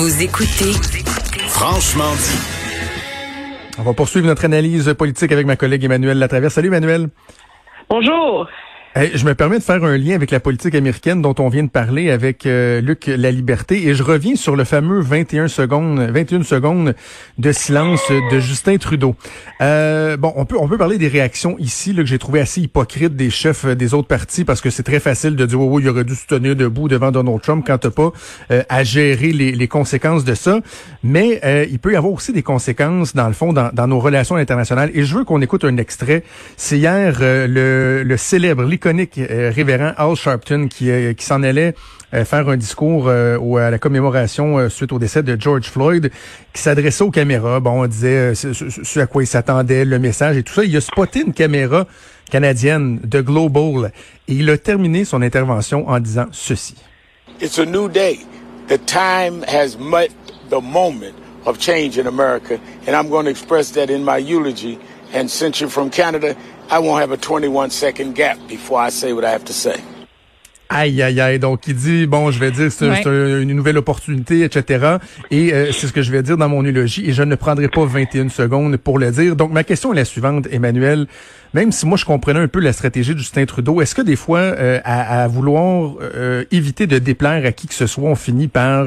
Vous 0.00 0.22
écoutez 0.22 0.72
Franchement 1.48 2.10
dit. 2.14 3.76
On 3.78 3.82
va 3.82 3.92
poursuivre 3.92 4.26
notre 4.26 4.46
analyse 4.46 4.94
politique 4.94 5.30
avec 5.30 5.44
ma 5.44 5.56
collègue 5.56 5.84
Emmanuel 5.84 6.18
Latraverse. 6.18 6.54
Salut 6.54 6.68
Emmanuel. 6.68 7.10
Bonjour. 7.90 8.48
Je 8.96 9.24
me 9.24 9.36
permets 9.36 9.60
de 9.60 9.62
faire 9.62 9.84
un 9.84 9.96
lien 9.96 10.16
avec 10.16 10.32
la 10.32 10.40
politique 10.40 10.74
américaine 10.74 11.22
dont 11.22 11.36
on 11.38 11.48
vient 11.48 11.62
de 11.62 11.68
parler 11.68 12.10
avec 12.10 12.44
euh, 12.44 12.80
Luc 12.80 13.06
La 13.06 13.30
Liberté 13.30 13.86
et 13.86 13.94
je 13.94 14.02
reviens 14.02 14.34
sur 14.34 14.56
le 14.56 14.64
fameux 14.64 15.00
21 15.00 15.46
secondes 15.46 16.00
21 16.00 16.42
secondes 16.42 16.96
de 17.38 17.52
silence 17.52 18.02
de 18.10 18.40
Justin 18.40 18.78
Trudeau. 18.78 19.14
Euh, 19.60 20.16
bon, 20.16 20.32
on 20.34 20.44
peut 20.44 20.56
on 20.58 20.66
peut 20.66 20.76
parler 20.76 20.98
des 20.98 21.06
réactions 21.06 21.56
ici 21.60 21.92
là, 21.92 22.02
que 22.02 22.08
j'ai 22.08 22.18
trouvé 22.18 22.40
assez 22.40 22.62
hypocrites 22.62 23.14
des 23.14 23.30
chefs 23.30 23.64
des 23.64 23.94
autres 23.94 24.08
partis 24.08 24.44
parce 24.44 24.60
que 24.60 24.70
c'est 24.70 24.82
très 24.82 24.98
facile 24.98 25.36
de 25.36 25.46
dire 25.46 25.60
oh, 25.60 25.68
oui, 25.70 25.82
il 25.84 25.88
aurait 25.88 26.02
dû 26.02 26.16
se 26.16 26.26
tenir 26.26 26.56
debout 26.56 26.88
devant 26.88 27.12
Donald 27.12 27.40
Trump 27.42 27.64
quand 27.64 27.78
t'as 27.78 27.90
pas 27.90 28.10
euh, 28.50 28.64
à 28.68 28.82
gérer 28.82 29.30
les, 29.30 29.52
les, 29.52 29.68
conséquences 29.68 30.24
de 30.24 30.34
ça, 30.34 30.58
mais 31.04 31.40
euh, 31.44 31.64
il 31.70 31.78
peut 31.78 31.92
y 31.92 31.96
avoir 31.96 32.12
aussi 32.12 32.32
des 32.32 32.42
conséquences 32.42 33.14
dans 33.14 33.28
le 33.28 33.34
fond 33.34 33.52
dans, 33.52 33.70
dans 33.72 33.86
nos 33.86 34.00
relations 34.00 34.34
internationales 34.34 34.90
et 34.94 35.04
je 35.04 35.14
veux 35.16 35.22
qu'on 35.22 35.40
écoute 35.42 35.64
un 35.64 35.76
extrait. 35.76 36.24
C'est 36.56 36.78
hier 36.78 37.18
le, 37.20 38.02
le 38.02 38.16
célèbre 38.16 38.64
iconique 38.80 39.18
euh, 39.18 39.52
révérend 39.54 39.92
Al 39.98 40.16
Sharpton 40.16 40.68
qui, 40.68 40.90
euh, 40.90 41.12
s'en 41.18 41.42
allait 41.42 41.74
euh, 42.14 42.24
faire 42.24 42.48
un 42.48 42.56
discours 42.56 43.08
à 43.10 43.70
la 43.70 43.78
commémoration 43.78 44.68
suite 44.70 44.92
au 44.92 44.98
décès 44.98 45.22
de 45.22 45.38
George 45.38 45.66
Floyd, 45.66 46.10
qui 46.52 46.62
s'adressait 46.62 47.04
aux 47.04 47.10
caméras. 47.10 47.60
Bon, 47.60 47.82
on 47.82 47.86
disait 47.86 48.34
ce, 48.34 48.98
à 48.98 49.06
quoi 49.06 49.22
il 49.22 49.26
s'attendait, 49.26 49.84
le 49.84 49.98
message 49.98 50.36
et 50.38 50.42
tout 50.42 50.54
ça. 50.54 50.64
Il 50.64 50.74
a 50.76 50.80
spoté 50.80 51.20
une 51.20 51.34
caméra 51.34 51.86
canadienne 52.30 53.00
de 53.04 53.20
Global 53.20 53.92
et 54.26 54.34
il 54.34 54.48
a 54.50 54.56
terminé 54.56 55.04
son 55.04 55.22
intervention 55.22 55.88
en 55.88 56.00
disant 56.00 56.26
ceci. 56.32 56.74
It's 57.40 57.58
a 57.58 57.64
new 57.64 57.88
day. 57.88 58.18
The 58.68 58.78
time 58.86 59.44
has 59.46 59.76
met 59.78 60.10
the 60.48 60.60
moment 60.60 61.14
of 61.46 61.58
change 61.58 61.98
in 61.98 62.06
America, 62.06 62.58
and 62.86 62.96
I'm 62.96 63.08
going 63.08 63.24
to 63.24 63.30
express 63.30 63.70
that 63.72 63.90
in 63.90 64.04
my 64.04 64.18
eulogy. 64.18 64.78
And 65.12 65.28
since 65.28 65.60
you're 65.60 65.70
from 65.70 65.90
Canada, 65.90 66.36
I 66.70 66.78
won't 66.78 67.00
have 67.00 67.10
a 67.10 67.16
21 67.16 67.70
second 67.70 68.14
gap 68.14 68.38
before 68.48 68.78
I 68.80 68.90
say 68.90 69.12
what 69.12 69.24
I 69.24 69.30
have 69.30 69.44
to 69.46 69.52
say. 69.52 69.82
Aïe, 70.72 71.02
aïe, 71.02 71.20
aïe. 71.20 71.40
Donc, 71.40 71.66
il 71.66 71.74
dit, 71.74 72.06
bon, 72.06 72.30
je 72.30 72.38
vais 72.38 72.52
dire, 72.52 72.70
c'est 72.70 72.86
une 73.04 73.54
nouvelle 73.54 73.76
opportunité, 73.76 74.44
etc. 74.44 74.98
Et 75.32 75.52
euh, 75.52 75.72
c'est 75.72 75.88
ce 75.88 75.92
que 75.92 76.00
je 76.00 76.12
vais 76.12 76.22
dire 76.22 76.36
dans 76.36 76.48
mon 76.48 76.62
eulogie. 76.62 77.10
Et 77.10 77.12
je 77.12 77.24
ne 77.24 77.34
prendrai 77.34 77.66
pas 77.66 77.84
21 77.84 78.28
secondes 78.28 78.76
pour 78.76 79.00
le 79.00 79.10
dire. 79.10 79.34
Donc, 79.34 79.50
ma 79.50 79.64
question 79.64 79.92
est 79.92 79.96
la 79.96 80.04
suivante, 80.04 80.46
Emmanuel. 80.52 81.08
Même 81.54 81.72
si 81.72 81.86
moi, 81.86 81.98
je 81.98 82.04
comprenais 82.04 82.38
un 82.38 82.46
peu 82.46 82.60
la 82.60 82.72
stratégie 82.72 83.14
de 83.14 83.18
Justin 83.18 83.46
Trudeau, 83.46 83.80
est-ce 83.80 83.96
que 83.96 84.02
des 84.02 84.14
fois, 84.14 84.38
euh, 84.38 84.78
à, 84.84 85.26
vouloir 85.26 85.94
euh, 86.02 86.44
éviter 86.52 86.86
de 86.86 86.98
déplaire 86.98 87.44
à 87.44 87.50
qui 87.50 87.66
que 87.66 87.74
ce 87.74 87.88
soit, 87.88 88.08
on 88.08 88.14
finit 88.14 88.46
par 88.46 88.86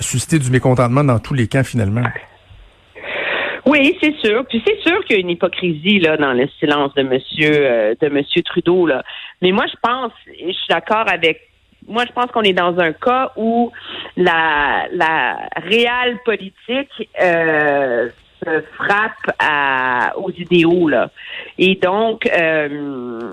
susciter 0.00 0.38
du 0.38 0.50
mécontentement 0.50 1.02
dans 1.02 1.18
tous 1.18 1.32
les 1.32 1.48
camps, 1.48 1.64
finalement? 1.64 2.02
Oui, 3.64 3.96
c'est 4.00 4.16
sûr. 4.16 4.44
Puis 4.46 4.62
c'est 4.66 4.80
sûr 4.80 5.04
qu'il 5.04 5.16
y 5.16 5.18
a 5.18 5.22
une 5.22 5.30
hypocrisie 5.30 6.00
là 6.00 6.16
dans 6.16 6.32
le 6.32 6.48
silence 6.58 6.92
de 6.94 7.02
Monsieur 7.02 7.52
euh, 7.54 7.94
de 8.00 8.08
Monsieur 8.08 8.42
Trudeau 8.42 8.86
là. 8.86 9.04
Mais 9.40 9.52
moi, 9.52 9.66
je 9.66 9.76
pense, 9.80 10.12
je 10.26 10.52
suis 10.52 10.68
d'accord 10.68 11.04
avec. 11.08 11.48
Moi, 11.86 12.04
je 12.06 12.12
pense 12.12 12.26
qu'on 12.26 12.42
est 12.42 12.52
dans 12.52 12.78
un 12.78 12.92
cas 12.92 13.32
où 13.36 13.72
la 14.16 14.86
la 14.92 15.48
réelle 15.56 16.18
politique 16.24 17.08
euh, 17.20 18.08
se 18.44 18.60
frappe 18.76 19.36
à, 19.38 20.12
aux 20.16 20.30
idéaux 20.30 20.88
là. 20.88 21.10
Et 21.58 21.76
donc. 21.76 22.26
Euh, 22.26 23.30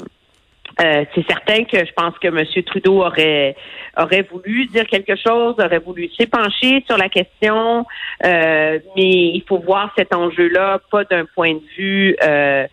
euh, 0.82 1.04
c'est 1.14 1.26
certain 1.28 1.64
que 1.66 1.78
je 1.78 1.92
pense 1.94 2.18
que 2.20 2.28
M. 2.28 2.64
Trudeau 2.64 3.04
aurait 3.04 3.56
aurait 3.98 4.22
voulu 4.22 4.66
dire 4.68 4.86
quelque 4.86 5.16
chose, 5.16 5.56
aurait 5.60 5.80
voulu 5.80 6.10
s'épancher 6.18 6.84
sur 6.88 6.98
la 6.98 7.10
question, 7.10 7.86
euh, 8.26 8.80
mais 8.96 9.32
il 9.34 9.44
faut 9.48 9.60
voir 9.60 9.94
cet 9.98 10.14
enjeu-là 10.14 10.80
pas 10.90 11.04
d'un 11.04 11.26
point 11.26 11.54
de 11.54 11.62
vue 11.78 12.16
euh, 12.24 12.66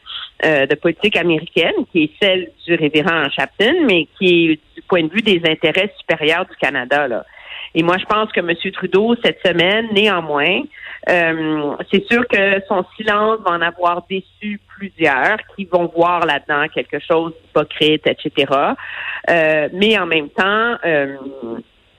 de 0.44 0.74
politique 0.76 1.16
américaine, 1.16 1.74
qui 1.90 2.04
est 2.04 2.10
celle 2.22 2.50
du 2.64 2.74
révérend 2.74 3.28
Chapton, 3.30 3.74
mais 3.86 4.06
qui 4.18 4.52
est 4.52 4.60
du 4.76 4.82
point 4.86 5.02
de 5.02 5.10
vue 5.12 5.22
des 5.22 5.40
intérêts 5.48 5.92
supérieurs 5.98 6.44
du 6.44 6.54
Canada. 6.56 7.08
Là. 7.08 7.24
Et 7.74 7.82
moi, 7.82 7.96
je 7.98 8.04
pense 8.04 8.30
que 8.32 8.40
M. 8.40 8.54
Trudeau, 8.72 9.14
cette 9.24 9.40
semaine, 9.44 9.88
néanmoins, 9.92 10.62
euh, 11.08 11.76
c'est 11.90 12.04
sûr 12.06 12.26
que 12.26 12.60
son 12.68 12.84
silence 12.96 13.38
va 13.44 13.52
en 13.52 13.60
avoir 13.60 14.04
déçu 14.08 14.60
plusieurs 14.76 15.38
qui 15.54 15.64
vont 15.64 15.90
voir 15.94 16.26
là-dedans 16.26 16.66
quelque 16.74 16.98
chose 16.98 17.32
d'hypocrite, 17.42 18.06
etc. 18.06 18.52
Euh, 19.30 19.68
mais 19.72 19.98
en 19.98 20.06
même 20.06 20.28
temps, 20.30 20.76
euh, 20.84 21.16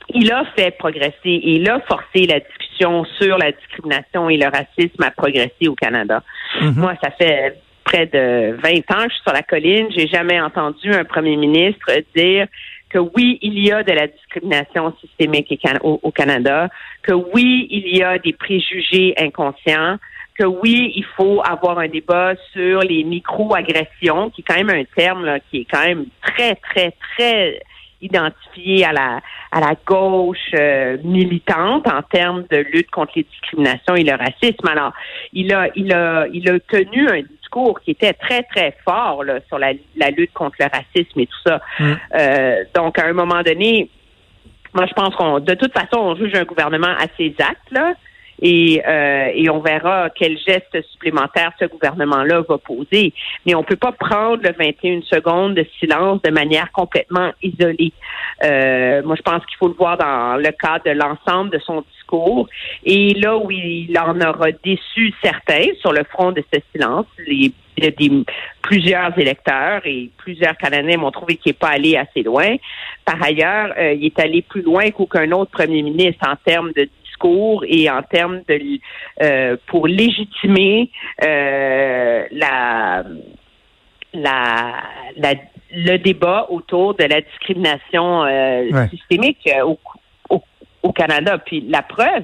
il 0.09 0.31
a 0.31 0.45
fait 0.55 0.71
progresser 0.77 1.13
et 1.25 1.55
il 1.55 1.69
a 1.69 1.79
forcé 1.81 2.25
la 2.27 2.39
discussion 2.39 3.05
sur 3.19 3.37
la 3.37 3.51
discrimination 3.51 4.29
et 4.29 4.37
le 4.37 4.47
racisme 4.47 5.03
à 5.03 5.11
progresser 5.11 5.67
au 5.67 5.75
Canada. 5.75 6.21
Mm-hmm. 6.61 6.75
Moi, 6.75 6.93
ça 7.01 7.11
fait 7.11 7.59
près 7.83 8.05
de 8.05 8.57
20 8.61 8.69
ans 8.91 9.05
que 9.05 9.09
je 9.09 9.15
suis 9.15 9.23
sur 9.23 9.33
la 9.33 9.43
colline. 9.43 9.87
J'ai 9.95 10.07
jamais 10.07 10.39
entendu 10.41 10.91
un 10.93 11.05
premier 11.05 11.37
ministre 11.37 11.89
dire 12.15 12.47
que 12.97 13.11
oui, 13.15 13.37
il 13.43 13.59
y 13.59 13.71
a 13.71 13.83
de 13.83 13.91
la 13.91 14.07
discrimination 14.07 14.91
systémique 14.99 15.53
au, 15.83 16.11
Canada, 16.11 16.69
que 17.03 17.13
oui, 17.13 17.67
il 17.69 17.95
y 17.95 18.01
a 18.01 18.17
des 18.17 18.33
préjugés 18.33 19.13
inconscients, 19.19 19.97
que 20.37 20.45
oui, 20.45 20.93
il 20.95 21.05
faut 21.15 21.41
avoir 21.45 21.77
un 21.77 21.87
débat 21.87 22.33
sur 22.53 22.79
les 22.79 23.03
micro-agressions, 23.03 24.31
qui 24.31 24.41
est 24.41 24.43
quand 24.43 24.55
même 24.55 24.71
un 24.71 24.83
terme 24.95 25.37
qui 25.49 25.57
est 25.59 25.67
quand 25.69 25.85
même 25.85 26.05
très, 26.23 26.55
très, 26.55 26.93
très 27.15 27.61
identifié 28.01 28.85
à 28.85 28.93
la 28.93 29.21
à 29.51 29.59
la 29.59 29.73
gauche 29.85 30.53
euh, 30.53 30.97
militante 31.03 31.87
en 31.87 32.03
termes 32.03 32.45
de 32.51 32.57
lutte 32.57 32.91
contre 32.91 33.13
les 33.15 33.23
discriminations 33.23 33.95
et 33.95 34.03
le 34.03 34.13
racisme. 34.13 34.67
Alors, 34.67 34.93
il 35.33 35.51
a 35.53 35.69
il 35.75 35.91
a 35.93 36.27
il 36.31 36.49
a 36.49 36.59
tenu 36.59 37.09
un 37.09 37.21
discours 37.47 37.79
qui 37.81 37.91
était 37.91 38.13
très, 38.13 38.43
très 38.43 38.75
fort 38.83 39.23
là, 39.23 39.39
sur 39.47 39.57
la, 39.57 39.73
lutte 40.11 40.33
contre 40.33 40.57
le 40.59 40.65
racisme 40.65 41.19
et 41.19 41.27
tout 41.27 41.41
ça. 41.45 41.61
Mm. 41.79 41.93
Euh, 42.15 42.63
donc, 42.75 42.99
à 42.99 43.05
un 43.05 43.13
moment 43.13 43.41
donné, 43.43 43.89
moi, 44.73 44.85
je 44.85 44.93
pense 44.93 45.15
qu'on, 45.15 45.39
de 45.39 45.53
toute 45.53 45.73
façon, 45.73 45.97
on 45.97 46.15
juge 46.15 46.35
un 46.35 46.43
gouvernement 46.43 46.93
à 46.99 47.07
ses 47.17 47.33
actes, 47.39 47.71
là. 47.71 47.93
Et, 48.41 48.81
euh, 48.87 49.31
et 49.33 49.49
on 49.49 49.59
verra 49.59 50.09
quel 50.11 50.37
geste 50.37 50.81
supplémentaire 50.91 51.51
ce 51.59 51.65
gouvernement-là 51.65 52.41
va 52.47 52.57
poser. 52.57 53.13
Mais 53.45 53.55
on 53.55 53.63
peut 53.63 53.75
pas 53.75 53.91
prendre 53.91 54.43
le 54.43 54.51
21 54.57 55.01
secondes 55.01 55.55
de 55.55 55.65
silence 55.79 56.21
de 56.21 56.31
manière 56.31 56.71
complètement 56.71 57.31
isolée. 57.41 57.93
Euh, 58.43 59.01
moi, 59.03 59.15
je 59.15 59.21
pense 59.21 59.45
qu'il 59.45 59.57
faut 59.57 59.67
le 59.67 59.73
voir 59.73 59.97
dans 59.97 60.37
le 60.37 60.51
cadre 60.51 60.85
de 60.85 60.91
l'ensemble 60.91 61.49
de 61.51 61.59
son 61.59 61.83
discours. 61.93 62.47
Et 62.83 63.13
là 63.15 63.37
où 63.37 63.49
il 63.51 63.97
en 63.97 64.19
aura 64.21 64.51
déçu 64.63 65.13
certains 65.23 65.67
sur 65.79 65.91
le 65.91 66.03
front 66.03 66.31
de 66.31 66.43
ce 66.53 66.59
silence, 66.71 67.05
les, 67.25 67.51
des, 67.77 68.23
plusieurs 68.61 69.17
électeurs 69.17 69.81
et 69.85 70.09
plusieurs 70.17 70.57
Canadiens 70.57 70.97
m'ont 70.97 71.11
trouvé 71.11 71.37
qu'il 71.37 71.51
n'est 71.51 71.57
pas 71.57 71.69
allé 71.69 71.95
assez 71.95 72.23
loin. 72.23 72.55
Par 73.05 73.21
ailleurs, 73.21 73.73
euh, 73.77 73.93
il 73.93 74.05
est 74.05 74.19
allé 74.19 74.41
plus 74.41 74.61
loin 74.61 74.89
qu'aucun 74.91 75.31
autre 75.31 75.51
premier 75.51 75.81
ministre 75.81 76.27
en 76.27 76.35
termes 76.35 76.71
de 76.73 76.89
discours 77.17 77.63
et 77.67 77.89
en 77.89 78.01
termes 78.03 78.41
de 78.47 78.79
euh, 79.21 79.57
pour 79.67 79.87
légitimer 79.87 80.89
euh, 81.23 82.25
la, 82.31 83.03
la, 84.13 84.73
la, 85.17 85.33
le 85.73 85.97
débat 85.97 86.47
autour 86.49 86.95
de 86.95 87.03
la 87.03 87.21
discrimination 87.21 88.23
euh, 88.23 88.87
systémique 88.89 89.49
au, 89.63 89.77
au, 90.29 90.43
au, 90.83 90.91
Canada. 90.91 91.37
Puis 91.37 91.61
la 91.61 91.81
preuve, 91.81 92.23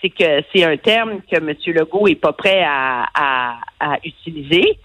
c'est 0.00 0.10
que 0.10 0.42
c'est 0.52 0.64
un 0.64 0.76
terme 0.76 1.20
que 1.30 1.36
M. 1.36 1.54
Legault 1.66 2.08
est 2.08 2.14
pas 2.14 2.32
prêt 2.32 2.62
à, 2.66 3.06
à, 3.14 3.58
à 3.80 3.96
utiliser. 4.04 4.78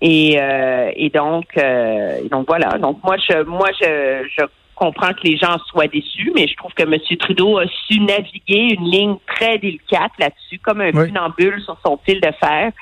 Et, 0.00 0.36
euh, 0.40 0.90
et 0.94 1.10
donc, 1.10 1.46
euh, 1.56 2.28
donc 2.30 2.46
voilà. 2.46 2.78
Donc 2.78 3.02
moi, 3.02 3.16
je, 3.16 3.42
moi, 3.44 3.68
je, 3.80 4.28
je 4.36 4.44
comprends 4.74 5.12
que 5.12 5.22
les 5.24 5.36
gens 5.36 5.58
soient 5.66 5.86
déçus, 5.86 6.32
mais 6.34 6.46
je 6.46 6.56
trouve 6.56 6.72
que 6.74 6.82
M. 6.82 6.96
Trudeau 7.18 7.58
a 7.58 7.66
su 7.86 8.00
naviguer 8.00 8.74
une 8.74 8.90
ligne 8.90 9.16
très 9.26 9.58
délicate 9.58 10.12
là-dessus, 10.18 10.58
comme 10.58 10.80
un 10.80 10.92
funambule 10.92 11.60
sur 11.62 11.76
son 11.84 11.98
fil 12.04 12.20
de 12.20 12.30
fer, 12.40 12.72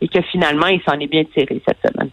et 0.00 0.08
que 0.08 0.20
finalement, 0.22 0.66
il 0.66 0.82
s'en 0.82 0.98
est 0.98 1.06
bien 1.06 1.24
tiré 1.24 1.60
cette 1.66 1.78
semaine. 1.86 2.10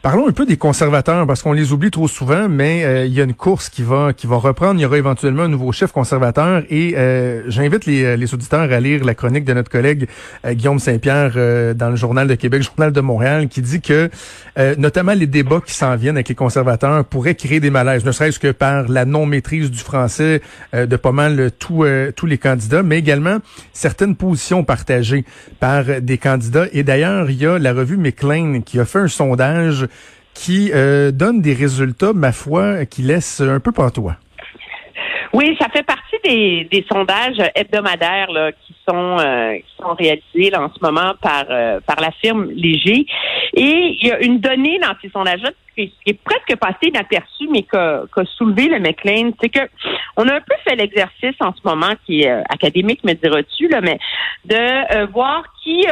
Parlons 0.00 0.28
un 0.28 0.32
peu 0.32 0.46
des 0.46 0.56
conservateurs 0.56 1.26
parce 1.26 1.42
qu'on 1.42 1.52
les 1.52 1.72
oublie 1.72 1.90
trop 1.90 2.06
souvent, 2.06 2.48
mais 2.48 2.84
euh, 2.84 3.04
il 3.04 3.12
y 3.12 3.20
a 3.20 3.24
une 3.24 3.34
course 3.34 3.68
qui 3.68 3.82
va 3.82 4.12
qui 4.12 4.28
va 4.28 4.36
reprendre. 4.36 4.78
Il 4.78 4.82
y 4.82 4.86
aura 4.86 4.96
éventuellement 4.96 5.42
un 5.42 5.48
nouveau 5.48 5.72
chef 5.72 5.90
conservateur 5.90 6.62
et 6.70 6.94
euh, 6.96 7.42
j'invite 7.48 7.84
les, 7.84 8.04
euh, 8.04 8.16
les, 8.16 8.32
auditeurs 8.32 8.72
à 8.72 8.78
lire 8.78 9.04
la 9.04 9.16
chronique 9.16 9.44
de 9.44 9.52
notre 9.54 9.70
collègue 9.70 10.06
Guillaume 10.48 10.78
Saint-Pierre 10.78 11.74
dans 11.74 11.90
le 11.90 11.96
journal 11.96 12.28
de 12.28 12.36
Québec, 12.36 12.62
journal 12.62 12.92
de 12.92 13.00
Montréal, 13.00 13.48
qui 13.48 13.60
dit 13.60 13.80
que 13.80 14.08
notamment 14.76 15.14
les 15.14 15.26
débats 15.26 15.60
qui 15.64 15.74
s'en 15.74 15.96
viennent 15.96 16.16
avec 16.16 16.28
les 16.28 16.34
conservateurs 16.34 17.04
pourraient 17.04 17.34
créer 17.34 17.60
des 17.60 17.70
malaises, 17.70 18.04
ne 18.04 18.12
serait-ce 18.12 18.38
que 18.38 18.52
par 18.52 18.88
la 18.88 19.04
non 19.04 19.26
maîtrise 19.26 19.70
du 19.70 19.78
français 19.78 20.42
de 20.72 20.96
pas 20.96 21.12
mal 21.12 21.50
tous 21.58 21.84
tous 22.14 22.26
les 22.26 22.38
candidats, 22.38 22.82
mais 22.82 22.98
également 22.98 23.38
certaines 23.72 24.14
positions 24.14 24.64
partagées 24.64 25.24
par 25.58 25.84
des 26.00 26.18
candidats. 26.18 26.66
Et 26.72 26.82
d'ailleurs, 26.82 27.30
il 27.30 27.40
y 27.42 27.46
a 27.46 27.58
la 27.58 27.72
revue 27.72 27.96
McLean 27.96 28.60
qui 28.60 28.78
a 28.78 28.84
fait 28.84 29.00
un 29.00 29.08
sondage 29.08 29.88
qui 30.38 30.70
euh, 30.72 31.10
donne 31.10 31.42
des 31.42 31.52
résultats, 31.52 32.12
ma 32.12 32.32
foi, 32.32 32.86
qui 32.86 33.02
laissent 33.02 33.40
un 33.40 33.58
peu 33.58 33.72
pantois. 33.72 34.16
Oui, 35.34 35.56
ça 35.60 35.68
fait 35.68 35.82
partie 35.82 36.16
des, 36.24 36.68
des 36.70 36.86
sondages 36.90 37.38
hebdomadaires 37.54 38.30
là, 38.30 38.52
qui 38.52 38.74
sont 38.88 39.18
euh, 39.18 39.56
qui 39.56 39.82
sont 39.82 39.94
réalisés 39.94 40.56
en 40.56 40.70
ce 40.72 40.78
moment 40.80 41.14
par 41.20 41.44
euh, 41.50 41.80
par 41.84 42.00
la 42.00 42.10
firme 42.12 42.48
Léger. 42.50 43.04
Et 43.54 43.96
il 44.00 44.06
y 44.06 44.10
a 44.10 44.20
une 44.20 44.38
donnée 44.38 44.78
dans 44.78 44.94
ces 45.02 45.10
sondages-là 45.10 45.50
qui, 45.76 45.92
est 46.06 46.18
presque 46.22 46.56
passée 46.58 46.88
inaperçue, 46.88 47.48
mais 47.50 47.62
qu'a 47.62 48.06
soulevé 48.36 48.68
le 48.68 48.80
McLean, 48.80 49.32
c'est 49.40 49.48
que 49.48 49.68
on 50.18 50.28
a 50.28 50.34
un 50.34 50.40
peu 50.40 50.54
fait 50.68 50.76
l'exercice 50.76 51.36
en 51.40 51.54
ce 51.54 51.60
moment, 51.64 51.94
qui 52.04 52.22
est 52.22 52.42
académique, 52.50 53.02
me 53.04 53.14
diras-tu, 53.14 53.68
là, 53.68 53.80
mais 53.80 53.98
de 54.44 55.06
voir 55.12 55.44
qui 55.62 55.86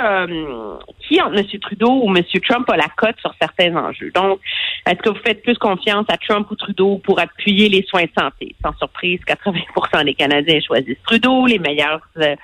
qui 1.06 1.20
entre 1.20 1.38
M. 1.38 1.61
Trudeau 1.61 2.02
ou 2.02 2.14
M. 2.14 2.23
Trump 2.46 2.69
a 2.70 2.76
la 2.76 2.88
cote 2.96 3.19
sur 3.20 3.32
certains 3.40 3.75
enjeux. 3.76 4.11
Donc, 4.14 4.40
est-ce 4.87 4.96
que 4.96 5.11
vous 5.11 5.20
faites 5.25 5.43
plus 5.43 5.58
confiance 5.58 6.06
à 6.08 6.17
Trump 6.17 6.50
ou 6.50 6.56
Trudeau 6.56 6.99
pour 6.99 7.19
appuyer 7.19 7.69
les 7.69 7.82
soins 7.82 8.05
de 8.05 8.11
santé? 8.19 8.55
Sans 8.62 8.76
surprise, 8.78 9.20
80% 9.26 10.05
des 10.05 10.14
Canadiens 10.14 10.61
choisissent 10.61 11.02
Trudeau, 11.05 11.46
les 11.46 11.58
meilleurs 11.58 12.00
euh, 12.19 12.37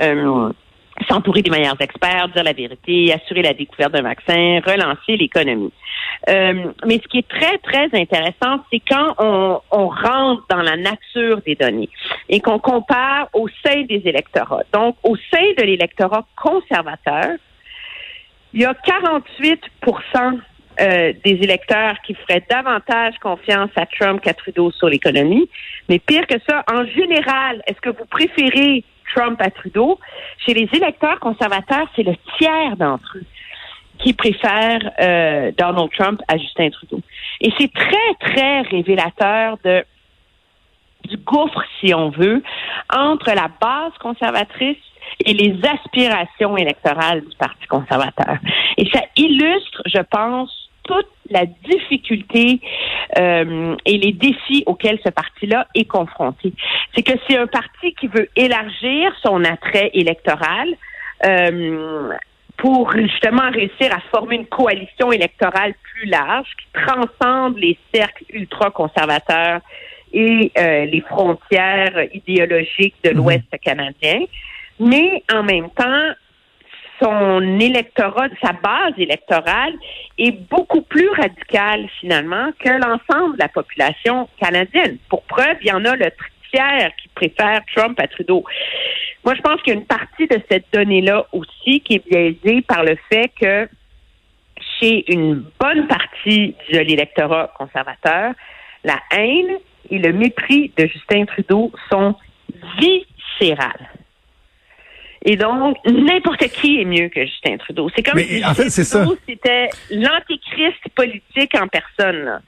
euh, 0.00 0.52
s'entourer 1.08 1.42
des 1.42 1.50
meilleurs 1.50 1.80
experts, 1.80 2.28
dire 2.28 2.44
la 2.44 2.52
vérité, 2.52 3.12
assurer 3.12 3.42
la 3.42 3.54
découverte 3.54 3.92
d'un 3.92 4.02
vaccin, 4.02 4.60
relancer 4.64 5.16
l'économie. 5.16 5.72
Euh, 6.28 6.72
mais 6.86 7.00
ce 7.02 7.08
qui 7.08 7.18
est 7.18 7.28
très, 7.28 7.58
très 7.58 7.88
intéressant, 7.92 8.62
c'est 8.70 8.80
quand 8.88 9.14
on, 9.18 9.60
on, 9.70 9.88
rentre 9.88 10.44
dans 10.48 10.62
la 10.62 10.76
nature 10.76 11.40
des 11.44 11.54
données 11.54 11.88
et 12.28 12.40
qu'on 12.40 12.58
compare 12.58 13.28
au 13.32 13.48
sein 13.64 13.82
des 13.82 14.02
électorats. 14.04 14.62
Donc, 14.72 14.96
au 15.02 15.16
sein 15.16 15.46
de 15.58 15.62
l'électorat 15.62 16.24
conservateur, 16.36 17.36
il 18.54 18.60
y 18.60 18.64
a 18.64 18.74
48% 18.74 20.40
euh, 20.80 21.12
des 21.24 21.32
électeurs 21.42 21.96
qui 22.06 22.14
feraient 22.14 22.44
davantage 22.48 23.14
confiance 23.22 23.70
à 23.76 23.86
Trump 23.86 24.20
qu'à 24.22 24.32
Trudeau 24.32 24.70
sur 24.70 24.88
l'économie. 24.88 25.48
Mais 25.88 25.98
pire 25.98 26.26
que 26.26 26.36
ça, 26.48 26.64
en 26.72 26.86
général, 26.86 27.62
est-ce 27.66 27.80
que 27.80 27.90
vous 27.90 28.06
préférez 28.06 28.84
Trump 29.14 29.40
à 29.40 29.50
Trudeau? 29.50 29.98
Chez 30.44 30.54
les 30.54 30.68
électeurs 30.72 31.20
conservateurs, 31.20 31.86
c'est 31.94 32.02
le 32.02 32.14
tiers 32.38 32.76
d'entre 32.76 33.16
eux 33.16 33.24
qui 33.98 34.12
préfèrent 34.12 34.90
euh, 35.00 35.52
Donald 35.56 35.90
Trump 35.96 36.20
à 36.28 36.36
Justin 36.36 36.70
Trudeau. 36.70 37.00
Et 37.40 37.52
c'est 37.58 37.72
très, 37.72 38.14
très 38.20 38.62
révélateur 38.62 39.58
du 41.04 41.16
gouffre, 41.18 41.62
si 41.80 41.94
on 41.94 42.10
veut, 42.10 42.42
entre 42.92 43.30
la 43.30 43.48
base 43.60 43.92
conservatrice 44.00 44.78
et 45.24 45.34
les 45.34 45.56
aspirations 45.66 46.56
électorales 46.56 47.22
du 47.22 47.36
Parti 47.36 47.66
conservateur. 47.66 48.38
Et 48.76 48.88
ça 48.92 49.02
illustre, 49.16 49.82
je 49.86 50.00
pense, 50.10 50.70
toute 50.84 51.08
la 51.30 51.46
difficulté 51.46 52.60
euh, 53.18 53.76
et 53.84 53.98
les 53.98 54.12
défis 54.12 54.62
auxquels 54.66 54.98
ce 55.04 55.10
parti-là 55.10 55.66
est 55.74 55.84
confronté. 55.84 56.52
C'est 56.94 57.02
que 57.02 57.12
c'est 57.28 57.36
un 57.36 57.46
parti 57.46 57.94
qui 57.94 58.06
veut 58.08 58.28
élargir 58.36 59.12
son 59.22 59.44
attrait 59.44 59.90
électoral. 59.94 60.68
Euh, 61.24 62.12
pour 62.58 62.92
justement 62.92 63.50
réussir 63.50 63.92
à 63.92 64.00
former 64.14 64.36
une 64.36 64.46
coalition 64.46 65.10
électorale 65.10 65.74
plus 65.82 66.06
large 66.06 66.48
qui 66.60 66.80
transcende 66.84 67.56
les 67.56 67.76
cercles 67.92 68.24
ultra-conservateurs 68.28 69.60
et 70.12 70.52
euh, 70.58 70.84
les 70.84 71.00
frontières 71.00 72.06
idéologiques 72.12 72.94
de 73.02 73.10
mhm. 73.10 73.16
l'Ouest 73.16 73.58
canadien 73.64 74.20
mais 74.82 75.22
en 75.32 75.42
même 75.42 75.70
temps, 75.70 76.12
son 77.02 77.58
électorat, 77.58 78.28
sa 78.42 78.52
base 78.52 78.94
électorale 78.96 79.74
est 80.18 80.32
beaucoup 80.32 80.82
plus 80.82 81.08
radicale 81.10 81.88
finalement 82.00 82.50
que 82.58 82.70
l'ensemble 82.70 83.34
de 83.34 83.40
la 83.40 83.48
population 83.48 84.28
canadienne. 84.40 84.98
Pour 85.08 85.22
preuve, 85.22 85.56
il 85.62 85.68
y 85.68 85.72
en 85.72 85.84
a 85.84 85.96
le 85.96 86.10
tiers 86.52 86.92
qui 86.96 87.08
préfère 87.08 87.62
Trump 87.74 87.98
à 88.00 88.06
Trudeau. 88.06 88.44
Moi, 89.24 89.34
je 89.34 89.40
pense 89.40 89.60
qu'il 89.62 89.74
y 89.74 89.76
a 89.76 89.80
une 89.80 89.86
partie 89.86 90.26
de 90.26 90.38
cette 90.50 90.66
donnée-là 90.72 91.26
aussi 91.32 91.80
qui 91.80 91.94
est 91.94 92.08
biaisée 92.08 92.62
par 92.62 92.84
le 92.84 92.96
fait 93.10 93.30
que 93.40 93.68
chez 94.80 95.04
une 95.12 95.44
bonne 95.58 95.86
partie 95.88 96.54
de 96.72 96.78
l'électorat 96.78 97.52
conservateur, 97.58 98.34
la 98.84 98.98
haine 99.12 99.58
et 99.90 99.98
le 99.98 100.12
mépris 100.12 100.72
de 100.76 100.86
Justin 100.86 101.24
Trudeau 101.24 101.72
sont 101.90 102.14
viscérales. 102.78 103.90
Et 105.24 105.36
donc, 105.36 105.76
n'importe 105.86 106.48
qui 106.48 106.80
est 106.80 106.84
mieux 106.84 107.08
que 107.08 107.24
Justin 107.24 107.56
Trudeau. 107.58 107.88
C'est 107.94 108.02
comme 108.02 108.18
si 108.18 108.44
en 108.44 108.54
fait, 108.54 108.84
Trudeau, 108.84 109.16
c'était 109.28 109.68
l'antéchrist 109.90 110.80
politique 110.94 111.54
en 111.54 111.68
personne. 111.68 112.40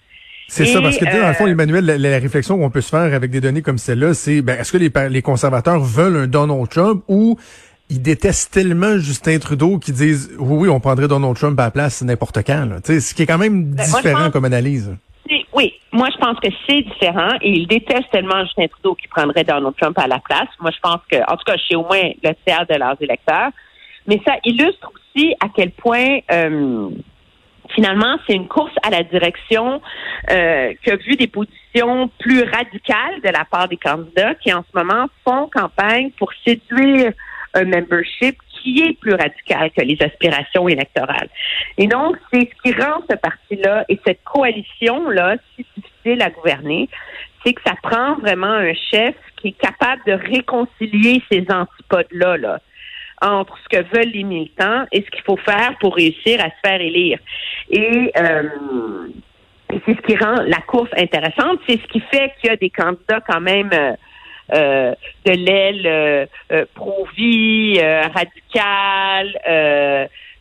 C'est 0.48 0.66
ça, 0.66 0.82
parce 0.82 0.98
que, 0.98 1.04
dans 1.04 1.28
le 1.28 1.34
fond, 1.34 1.46
euh, 1.46 1.52
Emmanuel, 1.52 1.84
la, 1.84 2.18
réflexion 2.18 2.58
qu'on 2.58 2.70
peut 2.70 2.80
se 2.80 2.90
faire 2.90 3.14
avec 3.14 3.30
des 3.30 3.40
données 3.40 3.62
comme 3.62 3.78
celle-là, 3.78 4.12
c'est, 4.12 4.42
ben, 4.42 4.58
est-ce 4.58 4.72
que 4.72 4.78
les, 4.78 4.90
les 5.08 5.22
conservateurs 5.22 5.80
veulent 5.80 6.16
un 6.16 6.26
Donald 6.26 6.68
Trump 6.68 7.02
ou 7.08 7.38
ils 7.90 8.02
détestent 8.02 8.52
tellement 8.52 8.98
Justin 8.98 9.38
Trudeau 9.38 9.78
qu'ils 9.78 9.94
disent, 9.94 10.32
oui, 10.38 10.56
oui, 10.62 10.68
on 10.68 10.80
prendrait 10.80 11.08
Donald 11.08 11.36
Trump 11.36 11.58
à 11.60 11.64
la 11.64 11.70
place 11.70 12.02
n'importe 12.02 12.38
quand, 12.44 12.66
là. 12.66 12.76
ce 12.84 13.14
qui 13.14 13.22
est 13.22 13.26
quand 13.26 13.38
même 13.38 13.72
ben, 13.72 13.84
différent 13.84 14.30
comme 14.30 14.44
analyse. 14.44 14.94
Oui, 15.54 15.72
moi 15.92 16.08
je 16.12 16.18
pense 16.18 16.38
que 16.40 16.48
c'est 16.66 16.82
différent 16.82 17.36
et 17.40 17.50
ils 17.50 17.68
détestent 17.68 18.10
tellement 18.10 18.44
Justin 18.44 18.66
Trudeau 18.66 18.96
qui 18.96 19.06
prendrait 19.06 19.44
Donald 19.44 19.74
Trump 19.80 19.96
à 19.98 20.08
la 20.08 20.18
place. 20.18 20.48
Moi 20.60 20.72
je 20.72 20.80
pense 20.80 21.00
que, 21.08 21.16
en 21.16 21.36
tout 21.36 21.44
cas, 21.46 21.56
je 21.56 21.76
au 21.76 21.84
moins 21.84 22.10
le 22.22 22.32
tiers 22.44 22.66
de 22.66 22.74
leurs 22.74 23.00
électeurs. 23.00 23.50
Mais 24.08 24.20
ça 24.26 24.34
illustre 24.44 24.90
aussi 24.92 25.34
à 25.40 25.46
quel 25.54 25.70
point 25.70 26.18
euh, 26.32 26.90
finalement 27.70 28.16
c'est 28.26 28.34
une 28.34 28.48
course 28.48 28.74
à 28.82 28.90
la 28.90 29.04
direction 29.04 29.80
euh, 30.30 30.74
qui 30.82 30.90
a 30.90 30.96
vu 30.96 31.14
des 31.14 31.28
positions 31.28 32.10
plus 32.18 32.42
radicales 32.42 33.20
de 33.22 33.28
la 33.28 33.44
part 33.44 33.68
des 33.68 33.76
candidats 33.76 34.34
qui 34.34 34.52
en 34.52 34.62
ce 34.62 34.76
moment 34.76 35.06
font 35.24 35.48
campagne 35.54 36.10
pour 36.18 36.32
séduire 36.44 37.12
un 37.54 37.64
membership 37.64 38.36
qui 38.64 38.80
est 38.80 38.98
plus 38.98 39.12
radical 39.12 39.70
que 39.76 39.82
les 39.82 39.98
aspirations 40.00 40.66
électorales. 40.68 41.28
Et 41.76 41.86
donc, 41.86 42.16
c'est 42.32 42.48
ce 42.48 42.62
qui 42.62 42.72
rend 42.72 43.02
ce 43.08 43.16
parti-là 43.16 43.84
et 43.88 44.00
cette 44.06 44.24
coalition-là 44.24 45.36
si 45.54 45.66
difficile 45.76 46.22
à 46.22 46.30
gouverner, 46.30 46.88
c'est 47.44 47.52
que 47.52 47.60
ça 47.64 47.74
prend 47.82 48.16
vraiment 48.16 48.46
un 48.46 48.72
chef 48.72 49.14
qui 49.36 49.48
est 49.48 49.60
capable 49.60 50.02
de 50.06 50.12
réconcilier 50.12 51.22
ces 51.30 51.44
antipodes-là, 51.50 52.38
là, 52.38 52.60
entre 53.20 53.56
ce 53.58 53.76
que 53.76 53.82
veulent 53.94 54.12
les 54.12 54.24
militants 54.24 54.86
et 54.90 55.02
ce 55.02 55.10
qu'il 55.10 55.22
faut 55.22 55.36
faire 55.36 55.76
pour 55.80 55.94
réussir 55.94 56.40
à 56.40 56.46
se 56.46 56.56
faire 56.64 56.80
élire. 56.80 57.18
Et 57.70 58.10
euh, 58.18 59.08
c'est 59.86 59.94
ce 59.94 60.00
qui 60.06 60.16
rend 60.16 60.42
la 60.46 60.60
course 60.66 60.90
intéressante. 60.96 61.60
C'est 61.68 61.80
ce 61.80 61.86
qui 61.88 62.00
fait 62.00 62.32
qu'il 62.40 62.50
y 62.50 62.52
a 62.52 62.56
des 62.56 62.70
candidats 62.70 63.20
quand 63.28 63.40
même 63.40 63.70
euh, 63.72 63.92
de 64.50 65.32
l'aile 65.32 65.86
euh, 65.86 66.26
euh, 66.52 66.64
pro-vie, 66.74 67.80
radicale, 67.80 69.38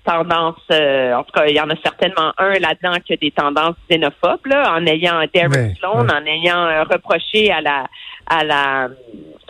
tendance, 0.04 0.60
en 0.70 1.24
tout 1.24 1.32
cas, 1.32 1.46
il 1.48 1.56
y 1.56 1.62
en 1.62 1.70
a 1.70 1.76
certainement 1.82 2.34
un 2.38 2.60
là-dedans 2.60 2.98
qui 3.06 3.14
a 3.14 3.16
des 3.16 3.32
tendances 3.32 3.76
xénophobes, 3.90 4.46
là, 4.48 4.76
en 4.76 4.86
ayant 4.86 5.22
Derek 5.34 5.78
Sloan, 5.80 6.10
en 6.10 6.26
ayant 6.26 6.84
reproché 6.84 7.52
à 7.52 7.62
la 7.62 7.86
à 8.26 8.44
la 8.46 8.90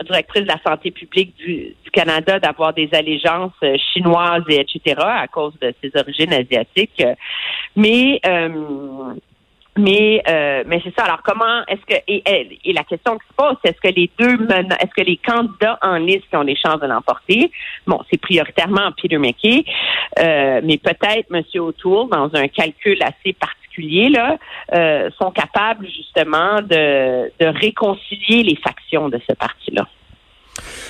directrice 0.04 0.44
de 0.44 0.48
la 0.48 0.60
santé 0.66 0.90
publique 0.90 1.36
du, 1.38 1.76
du 1.84 1.92
Canada 1.92 2.40
d'avoir 2.40 2.74
des 2.74 2.90
allégeances 2.92 3.54
chinoises 3.94 4.44
et 4.50 4.62
etc. 4.62 4.96
à 5.00 5.28
cause 5.28 5.54
de 5.62 5.74
ses 5.82 5.92
origines 5.96 6.34
asiatiques. 6.34 7.04
Mais 7.76 8.20
mais 9.78 10.22
euh, 10.28 10.64
mais 10.68 10.82
c'est 10.84 10.94
ça. 10.96 11.06
Alors 11.06 11.22
comment 11.24 11.66
est-ce 11.68 11.82
que 11.82 12.02
et, 12.08 12.74
la 12.74 12.84
question 12.84 13.18
qui 13.18 13.28
se 13.28 13.34
pose, 13.36 13.56
est-ce 13.64 13.82
que 13.82 13.94
les 13.94 14.10
deux 14.20 14.34
est-ce 14.34 14.94
que 14.96 15.02
les 15.02 15.18
candidats 15.18 15.80
en 15.82 15.98
liste 15.98 16.34
ont 16.34 16.42
les 16.42 16.56
chances 16.56 16.80
de 16.80 16.88
l'emporter 16.88 17.52
Bon, 17.88 18.00
c'est 18.12 18.20
prioritairement 18.20 18.92
Peter 19.02 19.18
McKay, 19.18 19.66
euh, 20.20 20.62
mais 20.64 20.78
peut-être 20.78 21.34
M. 21.34 21.44
O'Toole 21.56 22.10
dans 22.10 22.30
un 22.36 22.48
calcul 22.48 23.02
assez 23.02 23.34
particulier 23.34 24.10
là, 24.10 24.38
euh, 24.76 25.10
sont 25.20 25.32
capables 25.32 25.88
justement 25.88 26.62
de, 26.62 27.32
de 27.40 27.60
réconcilier 27.60 28.44
les 28.44 28.56
factions 28.58 29.10
de 29.10 29.20
ce 29.28 29.34
parti-là. 29.34 29.88